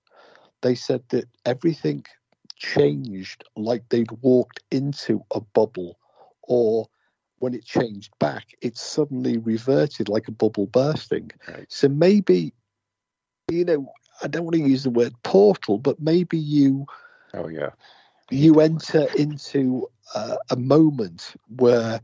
[0.62, 2.04] they said that everything
[2.56, 5.98] changed, like they'd walked into a bubble,
[6.42, 6.86] or
[7.42, 11.30] when it changed back, it suddenly reverted like a bubble bursting.
[11.48, 11.66] Right.
[11.68, 12.54] So maybe,
[13.50, 16.86] you know, I don't want to use the word portal, but maybe you
[17.34, 17.70] Oh yeah.
[18.30, 22.00] you enter into uh, a moment where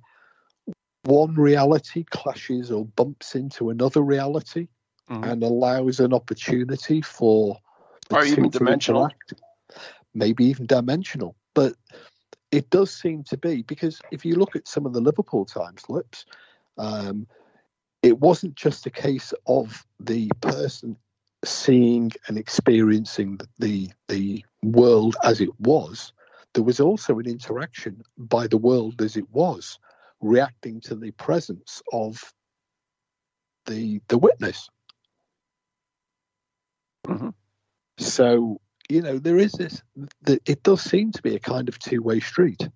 [1.05, 4.68] one reality clashes or bumps into another reality
[5.09, 5.22] Mhm.
[5.24, 7.57] and allows an opportunity for
[8.11, 9.03] Or even dimensional.
[9.03, 9.34] interact.
[10.14, 11.74] maybe even dimensional but
[12.51, 15.76] it does seem to be because if you look at some of the liverpool time
[15.78, 16.24] slips
[16.78, 17.26] um,
[18.03, 20.96] it wasn't just a case of the person
[21.44, 26.12] seeing and experiencing the the world as it was
[26.55, 29.78] there was also an interaction by the world as it was
[30.20, 32.34] reacting to the presence of
[33.66, 34.68] the the witness
[37.07, 37.32] Mhm.
[37.99, 39.82] so you know there is this
[40.26, 42.68] it does seem to be a kind of two-way street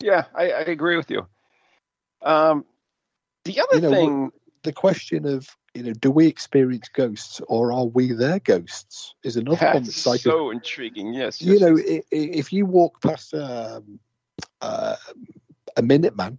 [0.00, 1.26] Yeah, I, I agree with you.
[2.22, 2.64] Um,
[3.44, 4.30] the other You know, thing,
[4.62, 9.36] the question of you know do we experience ghosts or are we their ghosts is
[9.36, 11.14] another one that's that's like a- so intriguing.
[11.14, 12.02] Yes, you yes, know yes.
[12.10, 13.98] if you walk past um,
[14.60, 14.96] uh,
[15.76, 16.38] a Minuteman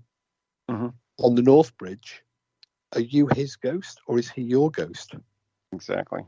[0.70, 0.94] Mhm.
[1.20, 2.24] on the North Bridge,
[2.94, 5.16] are you his ghost or is he your ghost?
[5.74, 6.24] exactly.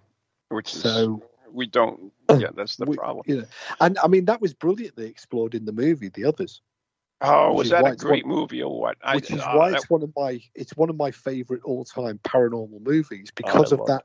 [0.50, 2.12] Which is So we don't.
[2.38, 3.24] Yeah, that's the we- problem.
[3.28, 3.46] you know,
[3.80, 6.62] and I mean that was brilliantly explored in the movie, The Others,
[7.22, 8.98] Oh, was that a great movie or what?
[9.04, 11.64] I- which is uh, why that- it's one of my it's one of my favorite
[11.64, 14.04] all time paranormal movies because I of that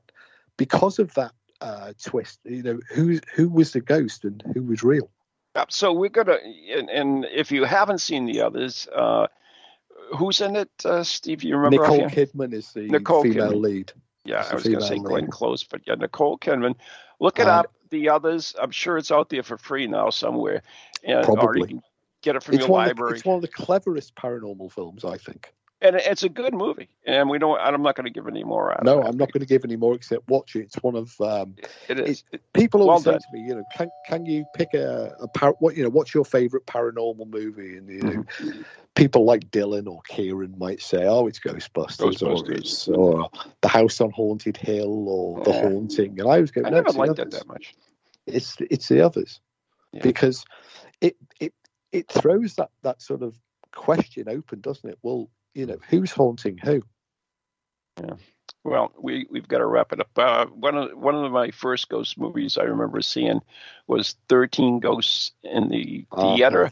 [0.56, 2.40] because of that uh, twist.
[2.44, 5.10] You know who who was the ghost and who was real.
[5.68, 6.38] So we're gonna,
[6.76, 9.26] and, and if you haven't seen the others, uh,
[10.16, 11.42] who's in it, uh, Steve?
[11.42, 11.82] You remember?
[11.82, 12.08] Nicole?
[12.08, 13.60] Kidman is the Nicole female Kidman.
[13.60, 13.92] lead.
[14.24, 15.28] Yeah, I was going to say Glenn.
[15.28, 16.74] Close, but yeah, Nicole Kidman.
[17.20, 17.72] Look it And- up.
[17.90, 20.62] The others, I'm sure it's out there for free now somewhere,
[21.02, 21.60] and or Probably.
[21.62, 21.82] you can
[22.22, 23.16] get it from It's your of the, library.
[23.16, 25.52] it's one of the cleverest paranormal films, I think.
[25.82, 26.88] And it's a good movie.
[27.06, 27.58] And we don't.
[27.60, 28.84] I'm not going to give any more out.
[28.84, 29.02] No.
[29.02, 30.60] I'm not going to give any more except watch it.
[30.60, 31.56] It's one of um,
[31.88, 32.24] It is.
[32.32, 33.20] It- people Well always say done.
[33.20, 36.12] to me, you know, can can you pick a, a par- what you know, what's
[36.14, 37.76] your favorite paranormal movie?
[37.76, 38.62] And you know, Mm-hmm.
[38.94, 43.30] people like Dylan or Kieran might say, oh, it's Ghostbusters, or it's or
[43.62, 45.62] The House on Haunted Hill or The Yeah.
[45.68, 47.74] Haunting, and I was go, I never liked that that much.
[48.26, 49.40] It's it's the others
[49.92, 50.02] Yeah.
[50.02, 50.44] because
[51.00, 51.54] it it
[51.92, 53.36] it throws that that sort of
[53.72, 54.98] question open, doesn't it?
[55.02, 56.82] Well, you know, who's haunting who?
[58.00, 58.14] Yeah.
[58.64, 60.10] Well, we we've got to wrap it up.
[60.16, 63.40] Uh, one of one of my first ghost movies I remember seeing
[63.86, 66.36] was Thirteen Ghosts in the Uh-huh.
[66.36, 66.70] theater,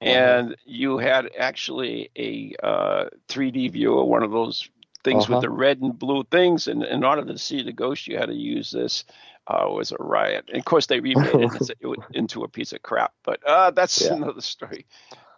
[0.00, 4.68] and you had actually a uh, 3D viewer, one of those
[5.04, 5.34] things Uh-huh.
[5.34, 8.26] with the red and blue things, and in order to see the ghost, you had
[8.28, 9.04] to use this.
[9.50, 10.44] Uh, was a riot.
[10.48, 13.98] And of course, they remade it into- into a piece of crap, but uh, that's
[14.02, 14.12] Yeah.
[14.12, 14.84] another story.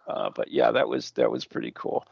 [0.05, 2.05] Uh, but yeah, that was that was pretty cool.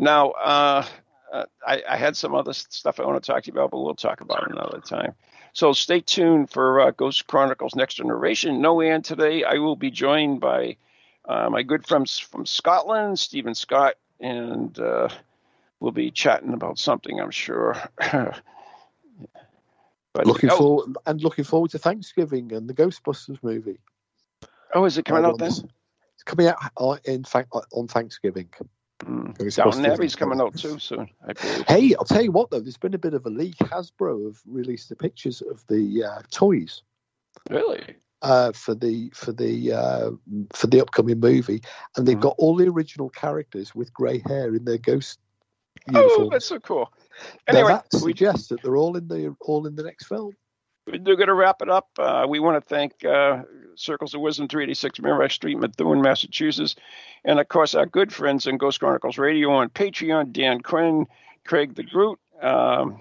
[0.00, 0.86] Now, uh,
[1.30, 3.80] uh, I, I had some other stuff I want to talk to you about, but
[3.80, 5.14] we'll talk about it another time.
[5.52, 8.62] So stay tuned for uh, Ghost Chronicles Next Generation.
[8.62, 9.44] No Ann today.
[9.44, 10.76] I will be joined by
[11.26, 15.08] uh, my good friends from Scotland, Stephen Scott, and uh,
[15.80, 17.76] we'll be chatting about something, I'm sure.
[20.12, 23.80] but, looking oh, forward and looking forward to Thanksgiving and the Ghostbusters movie.
[24.74, 25.50] Oh, is it coming Uh, out then?
[25.50, 28.48] It's coming out uh, in fact on Thanksgiving.
[29.04, 29.76] Mm.
[29.76, 31.08] And Abbey's coming out too soon,
[31.68, 33.56] Hey, I'll tell you what though, there's been a bit of a leak.
[33.56, 36.82] Hasbro have released the pictures of the uh, toys
[37.48, 37.96] Really?
[38.22, 40.10] uh, for the for the uh,
[40.52, 41.62] for the upcoming movie,
[41.96, 42.20] and they've Mhm.
[42.20, 45.18] got all the original characters with grey hair in their ghost
[45.94, 46.92] Oh, that's so cool.
[47.48, 50.36] now Anyway, that we suggests that they're all in the all in the next film.
[50.90, 51.88] We're going to wrap it up.
[51.98, 53.42] Uh, we want to thank uh,
[53.74, 56.76] Circles of Wisdom, 386 Merrimack Street, Methuen, Massachusetts,
[57.24, 61.06] and of course our good friends in Ghost Chronicles Radio on Patreon, Dan Quinn,
[61.44, 63.00] Craig the Groot, um,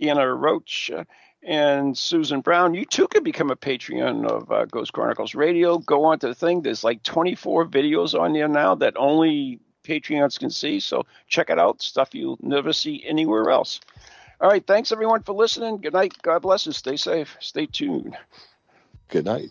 [0.00, 1.04] Anna Roach, uh,
[1.42, 2.74] and Susan Brown.
[2.74, 5.78] You too can become a Patreon of uh, Ghost Chronicles Radio.
[5.78, 6.62] Go on to the thing.
[6.62, 10.80] There's like 24 videos on there now that only Patreons can see.
[10.80, 11.80] So check it out.
[11.80, 13.80] Stuff you'll never see anywhere else.
[14.40, 14.66] All right.
[14.66, 15.78] Thanks everyone for listening.
[15.78, 16.14] Good night.
[16.22, 17.36] God bless and stay safe.
[17.40, 18.16] Stay tuned.
[19.08, 19.50] Good night.